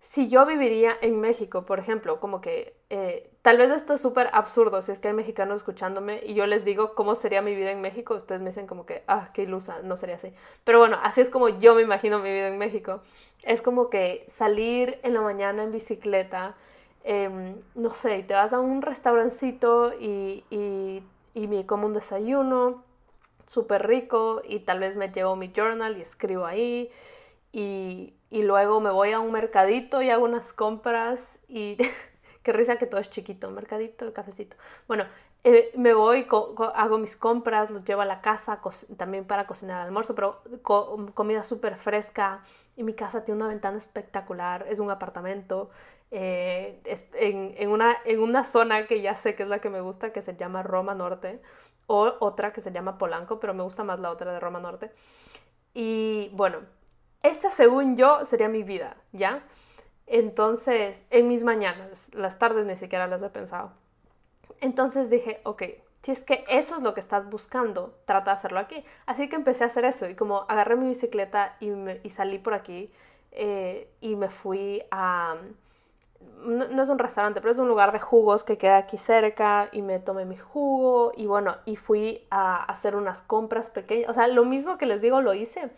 si 0.00 0.28
yo 0.28 0.46
viviría 0.46 0.96
en 1.00 1.20
México, 1.20 1.66
por 1.66 1.80
ejemplo, 1.80 2.20
como 2.20 2.40
que 2.40 2.76
eh, 2.90 3.30
tal 3.42 3.58
vez 3.58 3.70
esto 3.70 3.94
es 3.94 4.00
súper 4.00 4.28
absurdo 4.32 4.80
si 4.82 4.92
es 4.92 5.00
que 5.00 5.08
hay 5.08 5.14
mexicanos 5.14 5.56
escuchándome 5.56 6.22
y 6.24 6.34
yo 6.34 6.46
les 6.46 6.64
digo 6.64 6.94
cómo 6.94 7.16
sería 7.16 7.42
mi 7.42 7.56
vida 7.56 7.72
en 7.72 7.80
México, 7.80 8.14
ustedes 8.14 8.40
me 8.40 8.50
dicen 8.50 8.66
como 8.68 8.86
que, 8.86 9.02
ah, 9.08 9.30
qué 9.34 9.42
ilusa, 9.42 9.80
no 9.82 9.96
sería 9.96 10.14
así. 10.16 10.32
Pero 10.64 10.78
bueno, 10.78 10.98
así 11.02 11.20
es 11.20 11.30
como 11.30 11.48
yo 11.48 11.74
me 11.74 11.82
imagino 11.82 12.20
mi 12.20 12.30
vida 12.30 12.48
en 12.48 12.58
México. 12.58 13.00
Es 13.42 13.62
como 13.62 13.90
que 13.90 14.26
salir 14.28 15.00
en 15.02 15.14
la 15.14 15.20
mañana 15.22 15.64
en 15.64 15.72
bicicleta, 15.72 16.54
em, 17.04 17.56
no 17.74 17.90
sé, 17.90 18.22
te 18.22 18.34
vas 18.34 18.52
a 18.52 18.60
un 18.60 18.82
restaurancito 18.82 19.92
y, 19.98 20.44
y, 20.50 21.02
y 21.34 21.48
me 21.48 21.66
como 21.66 21.86
un 21.86 21.94
desayuno 21.94 22.84
súper 23.46 23.86
rico 23.86 24.42
y 24.46 24.60
tal 24.60 24.80
vez 24.80 24.96
me 24.96 25.08
llevo 25.10 25.36
mi 25.36 25.52
journal 25.54 25.96
y 25.96 26.00
escribo 26.02 26.46
ahí 26.46 26.90
y, 27.52 28.12
y 28.30 28.42
luego 28.42 28.80
me 28.80 28.90
voy 28.90 29.12
a 29.12 29.20
un 29.20 29.32
mercadito 29.32 30.02
y 30.02 30.10
hago 30.10 30.24
unas 30.24 30.52
compras 30.52 31.38
y 31.48 31.76
qué 32.42 32.52
risa 32.52 32.76
que 32.76 32.86
todo 32.86 33.00
es 33.00 33.10
chiquito, 33.10 33.50
mercadito, 33.50 34.04
el 34.04 34.12
cafecito. 34.12 34.56
Bueno, 34.88 35.04
eh, 35.44 35.70
me 35.76 35.94
voy, 35.94 36.26
hago 36.74 36.98
mis 36.98 37.16
compras, 37.16 37.70
los 37.70 37.84
llevo 37.84 38.02
a 38.02 38.04
la 38.04 38.20
casa 38.20 38.60
también 38.96 39.26
para 39.26 39.46
cocinar 39.46 39.80
almuerzo, 39.80 40.14
pero 40.14 40.42
comida 41.14 41.42
súper 41.44 41.76
fresca 41.76 42.42
y 42.76 42.82
mi 42.82 42.94
casa 42.94 43.24
tiene 43.24 43.40
una 43.40 43.48
ventana 43.48 43.78
espectacular, 43.78 44.66
es 44.68 44.80
un 44.80 44.90
apartamento. 44.90 45.70
Eh, 46.12 46.80
en, 47.14 47.54
en, 47.58 47.70
una, 47.70 47.96
en 48.04 48.20
una 48.20 48.44
zona 48.44 48.86
que 48.86 49.02
ya 49.02 49.16
sé 49.16 49.34
que 49.34 49.42
es 49.42 49.48
la 49.48 49.60
que 49.60 49.70
me 49.70 49.80
gusta, 49.80 50.12
que 50.12 50.22
se 50.22 50.36
llama 50.36 50.62
Roma 50.62 50.94
Norte, 50.94 51.40
o 51.86 52.14
otra 52.20 52.52
que 52.52 52.60
se 52.60 52.72
llama 52.72 52.98
Polanco, 52.98 53.40
pero 53.40 53.54
me 53.54 53.62
gusta 53.62 53.84
más 53.84 54.00
la 54.00 54.10
otra 54.10 54.32
de 54.32 54.40
Roma 54.40 54.60
Norte. 54.60 54.92
Y 55.74 56.30
bueno, 56.34 56.60
esa, 57.28 57.50
según 57.50 57.96
yo, 57.96 58.24
sería 58.24 58.48
mi 58.48 58.62
vida, 58.62 58.96
¿ya? 59.12 59.42
Entonces, 60.06 61.02
en 61.10 61.28
mis 61.28 61.42
mañanas, 61.42 62.08
las 62.14 62.38
tardes 62.38 62.64
ni 62.66 62.76
siquiera 62.76 63.06
las 63.06 63.22
he 63.22 63.28
pensado. 63.28 63.72
Entonces 64.60 65.10
dije, 65.10 65.40
ok, 65.44 65.62
si 66.02 66.12
es 66.12 66.22
que 66.22 66.44
eso 66.48 66.76
es 66.76 66.82
lo 66.82 66.94
que 66.94 67.00
estás 67.00 67.28
buscando, 67.28 67.94
trata 68.04 68.30
de 68.30 68.36
hacerlo 68.36 68.60
aquí. 68.60 68.84
Así 69.06 69.28
que 69.28 69.36
empecé 69.36 69.64
a 69.64 69.66
hacer 69.66 69.84
eso 69.84 70.08
y 70.08 70.14
como 70.14 70.46
agarré 70.48 70.76
mi 70.76 70.88
bicicleta 70.88 71.56
y, 71.60 72.08
salí 72.10 72.38
por 72.38 72.54
aquí 72.54 72.92
eh, 73.32 73.90
y 74.00 74.14
me 74.16 74.28
fui 74.28 74.84
a... 74.90 75.36
No, 76.44 76.68
no, 76.68 76.82
es 76.82 76.88
un 76.88 76.98
restaurante, 76.98 77.40
pero 77.40 77.52
es 77.52 77.58
un 77.58 77.68
lugar 77.68 77.92
de 77.92 78.00
jugos 78.00 78.44
que 78.44 78.56
queda 78.56 78.78
aquí 78.78 78.98
cerca 78.98 79.68
y 79.72 79.82
me 79.82 79.98
tomé 79.98 80.24
mi 80.24 80.36
jugo 80.36 81.12
y 81.16 81.26
bueno, 81.26 81.56
y 81.64 81.76
fui 81.76 82.26
a 82.30 82.64
hacer 82.64 82.96
unas 82.96 83.22
compras 83.22 83.70
pequeñas. 83.70 84.08
O 84.08 84.14
sea, 84.14 84.28
lo 84.28 84.44
mismo 84.44 84.78
que 84.78 84.86
les 84.86 85.00
digo, 85.00 85.20
lo 85.20 85.34
hice 85.34 85.70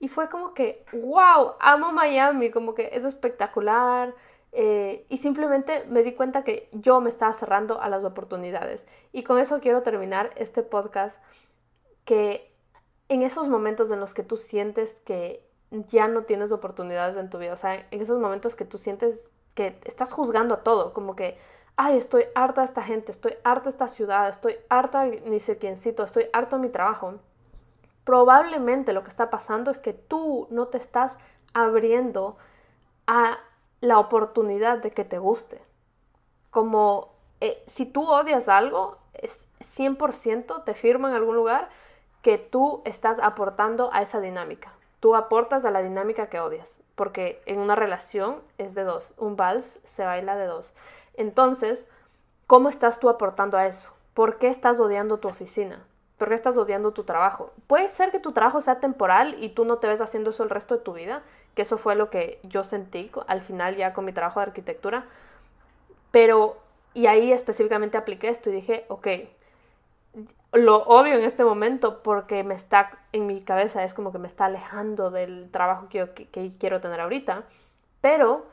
y 0.00 0.08
fue 0.08 0.30
como 0.30 0.54
que, 0.54 0.84
wow, 0.94 1.52
amo 1.60 1.92
Miami, 1.92 2.50
como 2.50 2.74
que 2.74 2.88
es 2.92 3.04
espectacular. 3.04 4.14
Eh, 4.52 5.04
y 5.10 5.18
simplemente 5.18 5.84
me 5.88 6.02
di 6.02 6.14
cuenta 6.14 6.42
que 6.42 6.68
yo 6.72 7.00
me 7.02 7.10
estaba 7.10 7.34
cerrando 7.34 7.80
a 7.82 7.88
las 7.90 8.04
oportunidades. 8.04 8.86
Y 9.12 9.22
con 9.24 9.38
eso 9.38 9.60
quiero 9.60 9.82
terminar 9.82 10.32
este 10.36 10.62
podcast, 10.62 11.22
que 12.06 12.50
en 13.10 13.22
esos 13.22 13.48
momentos 13.48 13.90
en 13.90 14.00
los 14.00 14.14
que 14.14 14.22
tú 14.22 14.38
sientes 14.38 14.96
que 15.04 15.46
ya 15.70 16.08
no 16.08 16.22
tienes 16.22 16.50
oportunidades 16.50 17.16
en 17.18 17.28
tu 17.28 17.38
vida, 17.38 17.52
o 17.52 17.58
sea, 17.58 17.86
en 17.90 18.00
esos 18.00 18.18
momentos 18.18 18.56
que 18.56 18.64
tú 18.64 18.78
sientes 18.78 19.30
que 19.54 19.78
estás 19.84 20.12
juzgando 20.12 20.54
a 20.54 20.62
todo, 20.62 20.94
como 20.94 21.14
que, 21.14 21.38
ay, 21.76 21.98
estoy 21.98 22.24
harta 22.34 22.62
de 22.62 22.66
esta 22.68 22.82
gente, 22.82 23.12
estoy 23.12 23.34
harta 23.44 23.64
de 23.64 23.70
esta 23.70 23.88
ciudad, 23.88 24.30
estoy 24.30 24.56
harta 24.70 25.04
ni 25.04 25.40
sé 25.40 25.58
quiéncito, 25.58 26.04
estoy 26.04 26.28
harta 26.32 26.56
de 26.56 26.62
mi 26.62 26.70
trabajo 26.70 27.20
probablemente 28.04 28.92
lo 28.92 29.02
que 29.02 29.10
está 29.10 29.30
pasando 29.30 29.70
es 29.70 29.80
que 29.80 29.92
tú 29.92 30.46
no 30.50 30.68
te 30.68 30.78
estás 30.78 31.16
abriendo 31.52 32.36
a 33.06 33.38
la 33.80 33.98
oportunidad 33.98 34.78
de 34.78 34.90
que 34.90 35.04
te 35.04 35.18
guste. 35.18 35.62
Como 36.50 37.12
eh, 37.40 37.62
si 37.66 37.86
tú 37.86 38.02
odias 38.08 38.48
algo, 38.48 38.98
es 39.14 39.48
100% 39.60 40.64
te 40.64 40.74
firma 40.74 41.08
en 41.08 41.14
algún 41.14 41.36
lugar 41.36 41.68
que 42.22 42.38
tú 42.38 42.82
estás 42.84 43.18
aportando 43.18 43.90
a 43.92 44.02
esa 44.02 44.20
dinámica. 44.20 44.72
Tú 45.00 45.16
aportas 45.16 45.64
a 45.64 45.70
la 45.70 45.82
dinámica 45.82 46.28
que 46.28 46.40
odias, 46.40 46.78
porque 46.94 47.42
en 47.46 47.58
una 47.58 47.74
relación 47.74 48.42
es 48.58 48.74
de 48.74 48.84
dos, 48.84 49.14
un 49.16 49.36
vals 49.36 49.78
se 49.84 50.04
baila 50.04 50.36
de 50.36 50.46
dos. 50.46 50.74
Entonces, 51.14 51.86
¿cómo 52.46 52.68
estás 52.68 53.00
tú 53.00 53.08
aportando 53.08 53.56
a 53.56 53.66
eso? 53.66 53.90
¿Por 54.12 54.38
qué 54.38 54.48
estás 54.48 54.78
odiando 54.78 55.18
tu 55.18 55.28
oficina? 55.28 55.82
¿Por 56.20 56.28
qué 56.28 56.34
estás 56.34 56.58
odiando 56.58 56.92
tu 56.92 57.04
trabajo? 57.04 57.50
Puede 57.66 57.88
ser 57.88 58.10
que 58.10 58.20
tu 58.20 58.32
trabajo 58.32 58.60
sea 58.60 58.78
temporal 58.78 59.42
y 59.42 59.48
tú 59.48 59.64
no 59.64 59.78
te 59.78 59.88
ves 59.88 60.02
haciendo 60.02 60.28
eso 60.28 60.42
el 60.42 60.50
resto 60.50 60.76
de 60.76 60.82
tu 60.82 60.92
vida, 60.92 61.22
que 61.54 61.62
eso 61.62 61.78
fue 61.78 61.94
lo 61.94 62.10
que 62.10 62.40
yo 62.42 62.62
sentí 62.62 63.10
al 63.26 63.40
final 63.40 63.74
ya 63.74 63.94
con 63.94 64.04
mi 64.04 64.12
trabajo 64.12 64.38
de 64.38 64.44
arquitectura. 64.44 65.06
Pero, 66.10 66.58
y 66.92 67.06
ahí 67.06 67.32
específicamente 67.32 67.96
apliqué 67.96 68.28
esto 68.28 68.50
y 68.50 68.52
dije, 68.52 68.84
ok, 68.88 69.08
lo 70.52 70.82
odio 70.82 71.14
en 71.14 71.24
este 71.24 71.42
momento 71.42 72.02
porque 72.02 72.44
me 72.44 72.52
está 72.52 72.98
en 73.12 73.26
mi 73.26 73.40
cabeza, 73.40 73.82
es 73.82 73.94
como 73.94 74.12
que 74.12 74.18
me 74.18 74.28
está 74.28 74.44
alejando 74.44 75.10
del 75.10 75.50
trabajo 75.50 75.88
que, 75.88 76.06
que 76.30 76.52
quiero 76.58 76.82
tener 76.82 77.00
ahorita, 77.00 77.44
pero 78.02 78.44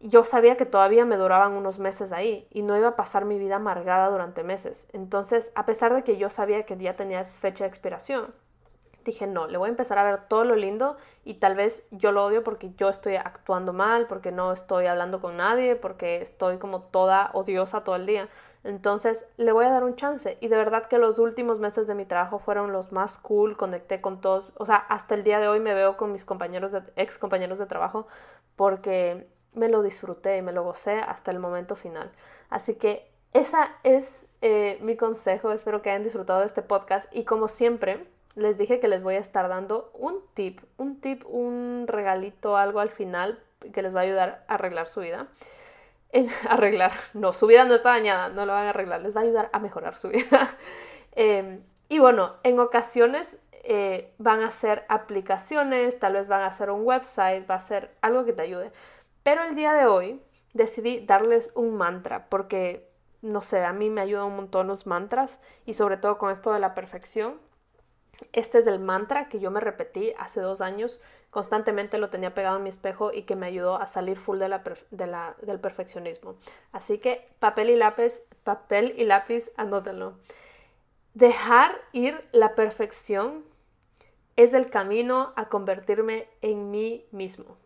yo 0.00 0.24
sabía 0.24 0.56
que 0.56 0.64
todavía 0.64 1.04
me 1.04 1.16
duraban 1.16 1.52
unos 1.52 1.78
meses 1.78 2.10
ahí 2.12 2.48
y 2.50 2.62
no 2.62 2.76
iba 2.76 2.88
a 2.88 2.96
pasar 2.96 3.26
mi 3.26 3.38
vida 3.38 3.56
amargada 3.56 4.08
durante 4.08 4.42
meses. 4.42 4.86
Entonces, 4.92 5.52
a 5.54 5.66
pesar 5.66 5.94
de 5.94 6.02
que 6.04 6.16
yo 6.16 6.30
sabía 6.30 6.64
que 6.64 6.76
ya 6.78 6.96
tenía 6.96 7.22
fecha 7.24 7.64
de 7.64 7.68
expiración, 7.68 8.34
dije, 9.04 9.26
no, 9.26 9.46
le 9.46 9.58
voy 9.58 9.68
a 9.68 9.70
empezar 9.70 9.98
a 9.98 10.04
ver 10.04 10.28
todo 10.28 10.44
lo 10.44 10.56
lindo 10.56 10.96
y 11.24 11.34
tal 11.34 11.54
vez 11.54 11.84
yo 11.90 12.12
lo 12.12 12.24
odio 12.24 12.42
porque 12.42 12.72
yo 12.76 12.88
estoy 12.88 13.16
actuando 13.16 13.72
mal, 13.72 14.06
porque 14.06 14.32
no 14.32 14.52
estoy 14.52 14.86
hablando 14.86 15.20
con 15.20 15.36
nadie, 15.36 15.76
porque 15.76 16.22
estoy 16.22 16.58
como 16.58 16.82
toda 16.82 17.30
odiosa 17.34 17.84
todo 17.84 17.96
el 17.96 18.06
día. 18.06 18.28
Entonces, 18.64 19.26
le 19.36 19.52
voy 19.52 19.66
a 19.66 19.70
dar 19.70 19.84
un 19.84 19.96
chance. 19.96 20.36
Y 20.40 20.48
de 20.48 20.56
verdad 20.56 20.86
que 20.86 20.98
los 20.98 21.18
últimos 21.18 21.60
meses 21.60 21.86
de 21.86 21.94
mi 21.94 22.04
trabajo 22.06 22.38
fueron 22.38 22.72
los 22.72 22.92
más 22.92 23.18
cool, 23.18 23.56
conecté 23.56 24.00
con 24.00 24.20
todos, 24.20 24.52
o 24.56 24.64
sea, 24.66 24.76
hasta 24.76 25.14
el 25.14 25.24
día 25.24 25.40
de 25.40 25.48
hoy 25.48 25.60
me 25.60 25.74
veo 25.74 25.96
con 25.96 26.12
mis 26.12 26.24
compañeros, 26.24 26.72
ex 26.96 27.18
compañeros 27.18 27.58
de 27.58 27.66
trabajo, 27.66 28.06
porque 28.56 29.28
me 29.54 29.68
lo 29.68 29.82
disfruté 29.82 30.36
y 30.36 30.42
me 30.42 30.52
lo 30.52 30.62
gocé 30.62 30.92
hasta 30.92 31.30
el 31.30 31.38
momento 31.38 31.76
final. 31.76 32.10
Así 32.48 32.74
que 32.74 33.08
esa 33.32 33.70
es 33.82 34.24
eh, 34.42 34.78
mi 34.80 34.96
consejo. 34.96 35.52
Espero 35.52 35.82
que 35.82 35.90
hayan 35.90 36.04
disfrutado 36.04 36.40
de 36.40 36.46
este 36.46 36.62
podcast 36.62 37.14
y 37.14 37.24
como 37.24 37.48
siempre 37.48 38.06
les 38.36 38.58
dije 38.58 38.80
que 38.80 38.88
les 38.88 39.02
voy 39.02 39.16
a 39.16 39.20
estar 39.20 39.48
dando 39.48 39.90
un 39.94 40.20
tip, 40.34 40.60
un 40.76 41.00
tip, 41.00 41.24
un 41.26 41.84
regalito, 41.86 42.56
algo 42.56 42.80
al 42.80 42.90
final 42.90 43.38
que 43.72 43.82
les 43.82 43.94
va 43.94 44.00
a 44.00 44.04
ayudar 44.04 44.44
a 44.48 44.54
arreglar 44.54 44.86
su 44.86 45.00
vida. 45.00 45.26
arreglar, 46.48 46.92
no, 47.14 47.32
su 47.32 47.46
vida 47.46 47.64
no 47.64 47.74
está 47.74 47.90
dañada, 47.90 48.28
no 48.30 48.46
lo 48.46 48.52
van 48.52 48.66
a 48.66 48.70
arreglar, 48.70 49.00
les 49.00 49.14
va 49.14 49.20
a 49.20 49.24
ayudar 49.24 49.50
a 49.52 49.58
mejorar 49.58 49.96
su 49.96 50.08
vida. 50.10 50.56
Em, 51.12 51.60
y 51.88 51.98
bueno, 51.98 52.34
en 52.42 52.58
ocasiones 52.58 53.36
eh, 53.64 54.12
van 54.18 54.42
a 54.42 54.50
ser 54.52 54.84
aplicaciones, 54.88 55.98
tal 55.98 56.14
vez 56.14 56.28
van 56.28 56.42
a 56.42 56.52
ser 56.52 56.70
un 56.70 56.84
website, 56.84 57.48
va 57.48 57.56
a 57.56 57.60
ser 57.60 57.90
algo 58.00 58.24
que 58.24 58.32
te 58.32 58.42
ayude. 58.42 58.72
Pero 59.22 59.44
el 59.44 59.54
día 59.54 59.72
de 59.74 59.86
hoy 59.86 60.22
decidí 60.54 61.04
darles 61.04 61.50
un 61.54 61.76
mantra 61.76 62.26
porque, 62.28 62.88
no 63.22 63.42
sé, 63.42 63.64
a 63.64 63.72
mí 63.72 63.90
me 63.90 64.00
ayudan 64.00 64.26
un 64.26 64.36
montón 64.36 64.66
los 64.66 64.86
mantras 64.86 65.38
y 65.66 65.74
sobre 65.74 65.96
todo 65.96 66.18
con 66.18 66.30
esto 66.30 66.52
de 66.52 66.60
la 66.60 66.74
perfección. 66.74 67.38
Este 68.32 68.58
es 68.58 68.66
el 68.66 68.80
mantra 68.80 69.28
que 69.28 69.40
yo 69.40 69.50
me 69.50 69.60
repetí 69.60 70.12
hace 70.18 70.40
dos 70.40 70.60
años, 70.60 71.00
constantemente 71.30 71.98
lo 71.98 72.10
tenía 72.10 72.34
pegado 72.34 72.58
en 72.58 72.64
mi 72.64 72.68
espejo 72.68 73.12
y 73.12 73.22
que 73.22 73.36
me 73.36 73.46
ayudó 73.46 73.76
a 73.76 73.86
salir 73.86 74.18
full 74.18 74.38
de 74.38 74.48
la, 74.48 75.34
del 75.40 75.60
perfeccionismo. 75.60 76.36
Así 76.72 76.98
que 76.98 77.28
papel 77.38 77.70
y 77.70 77.76
lápiz, 77.76 78.22
papel 78.44 78.94
y 78.98 79.04
lápiz, 79.04 79.50
anótenlo. 79.56 80.14
Dejar 81.14 81.80
ir 81.92 82.28
la 82.32 82.54
perfección 82.54 83.44
es 84.36 84.54
el 84.54 84.70
camino 84.70 85.32
a 85.36 85.48
convertirme 85.48 86.28
en 86.40 86.70
mí 86.70 87.06
mismo. 87.10 87.56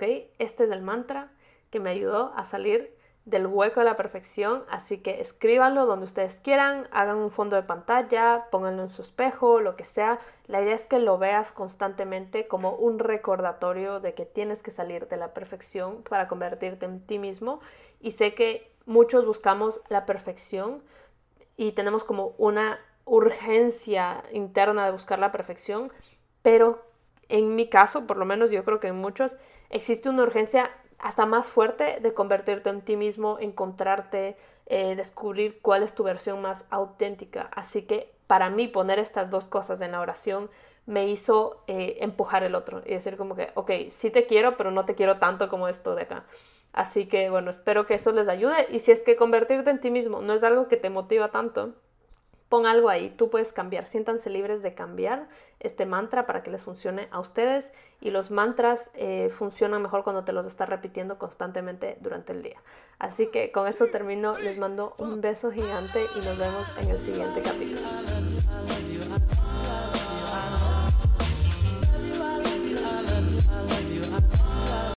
Este 0.00 0.64
es 0.64 0.70
el 0.70 0.82
mantra 0.82 1.30
que 1.70 1.80
me 1.80 1.90
ayudó 1.90 2.32
a 2.36 2.44
salir 2.44 2.94
del 3.24 3.46
hueco 3.46 3.80
de 3.80 3.86
la 3.86 3.96
perfección, 3.96 4.64
así 4.68 4.98
que 4.98 5.20
escríbanlo 5.20 5.86
donde 5.86 6.06
ustedes 6.06 6.40
quieran, 6.42 6.88
hagan 6.90 7.18
un 7.18 7.30
fondo 7.30 7.54
de 7.54 7.62
pantalla, 7.62 8.46
pónganlo 8.50 8.82
en 8.82 8.90
su 8.90 9.02
espejo, 9.02 9.60
lo 9.60 9.76
que 9.76 9.84
sea. 9.84 10.18
La 10.48 10.60
idea 10.60 10.74
es 10.74 10.86
que 10.86 10.98
lo 10.98 11.18
veas 11.18 11.52
constantemente 11.52 12.48
como 12.48 12.74
un 12.74 12.98
recordatorio 12.98 14.00
de 14.00 14.14
que 14.14 14.26
tienes 14.26 14.62
que 14.62 14.72
salir 14.72 15.06
de 15.06 15.16
la 15.16 15.34
perfección 15.34 16.02
para 16.02 16.26
convertirte 16.26 16.84
en 16.84 17.00
ti 17.06 17.18
mismo. 17.18 17.60
Y 18.00 18.12
sé 18.12 18.34
que 18.34 18.72
muchos 18.86 19.24
buscamos 19.24 19.80
la 19.88 20.04
perfección 20.04 20.82
y 21.56 21.72
tenemos 21.72 22.02
como 22.02 22.34
una 22.38 22.80
urgencia 23.04 24.24
interna 24.32 24.84
de 24.84 24.92
buscar 24.92 25.20
la 25.20 25.30
perfección, 25.30 25.92
pero 26.42 26.82
en 27.28 27.54
mi 27.54 27.68
caso, 27.68 28.06
por 28.06 28.16
lo 28.16 28.24
menos 28.24 28.50
yo 28.50 28.64
creo 28.64 28.80
que 28.80 28.88
en 28.88 28.96
muchos, 28.96 29.36
existe 29.72 30.08
una 30.08 30.22
urgencia 30.22 30.70
hasta 30.98 31.26
más 31.26 31.50
fuerte 31.50 31.98
de 32.00 32.14
convertirte 32.14 32.70
en 32.70 32.82
ti 32.82 32.96
mismo, 32.96 33.38
encontrarte, 33.40 34.36
eh, 34.66 34.94
descubrir 34.94 35.60
cuál 35.60 35.82
es 35.82 35.94
tu 35.94 36.04
versión 36.04 36.40
más 36.40 36.64
auténtica. 36.70 37.50
Así 37.54 37.82
que 37.82 38.12
para 38.28 38.50
mí 38.50 38.68
poner 38.68 39.00
estas 39.00 39.30
dos 39.30 39.46
cosas 39.46 39.80
en 39.80 39.92
la 39.92 40.00
oración 40.00 40.48
me 40.86 41.08
hizo 41.08 41.64
eh, 41.66 41.98
empujar 42.00 42.44
el 42.44 42.54
otro 42.54 42.82
y 42.86 42.92
decir 42.92 43.16
como 43.16 43.34
que, 43.34 43.50
ok, 43.54 43.70
sí 43.90 44.10
te 44.10 44.26
quiero, 44.26 44.56
pero 44.56 44.70
no 44.70 44.84
te 44.84 44.94
quiero 44.94 45.18
tanto 45.18 45.48
como 45.48 45.68
esto 45.68 45.94
de 45.94 46.02
acá. 46.02 46.24
Así 46.72 47.06
que 47.06 47.28
bueno, 47.30 47.50
espero 47.50 47.86
que 47.86 47.94
eso 47.94 48.12
les 48.12 48.28
ayude 48.28 48.66
y 48.70 48.78
si 48.78 48.92
es 48.92 49.02
que 49.02 49.16
convertirte 49.16 49.70
en 49.70 49.80
ti 49.80 49.90
mismo 49.90 50.22
no 50.22 50.32
es 50.32 50.42
algo 50.42 50.68
que 50.68 50.76
te 50.76 50.88
motiva 50.90 51.30
tanto, 51.30 51.74
pon 52.52 52.66
algo 52.66 52.90
ahí, 52.90 53.08
tú 53.08 53.30
puedes 53.30 53.50
cambiar, 53.50 53.86
siéntanse 53.86 54.28
libres 54.28 54.60
de 54.60 54.74
cambiar 54.74 55.26
este 55.58 55.86
mantra 55.86 56.26
para 56.26 56.42
que 56.42 56.50
les 56.50 56.64
funcione 56.64 57.08
a 57.10 57.18
ustedes 57.18 57.70
y 57.98 58.10
los 58.10 58.30
mantras 58.30 58.90
eh, 58.92 59.30
funcionan 59.30 59.80
mejor 59.80 60.04
cuando 60.04 60.24
te 60.24 60.34
los 60.34 60.44
estás 60.44 60.68
repitiendo 60.68 61.16
constantemente 61.16 61.96
durante 62.02 62.34
el 62.34 62.42
día. 62.42 62.60
Así 62.98 63.28
que 63.28 63.52
con 63.52 63.66
esto 63.68 63.86
termino, 63.86 64.36
les 64.36 64.58
mando 64.58 64.94
un 64.98 65.22
beso 65.22 65.50
gigante 65.50 66.00
y 66.14 66.18
nos 66.26 66.36
vemos 66.36 66.66
en 66.82 66.90
el 66.90 66.98
siguiente 66.98 67.40
capítulo. 67.40 68.21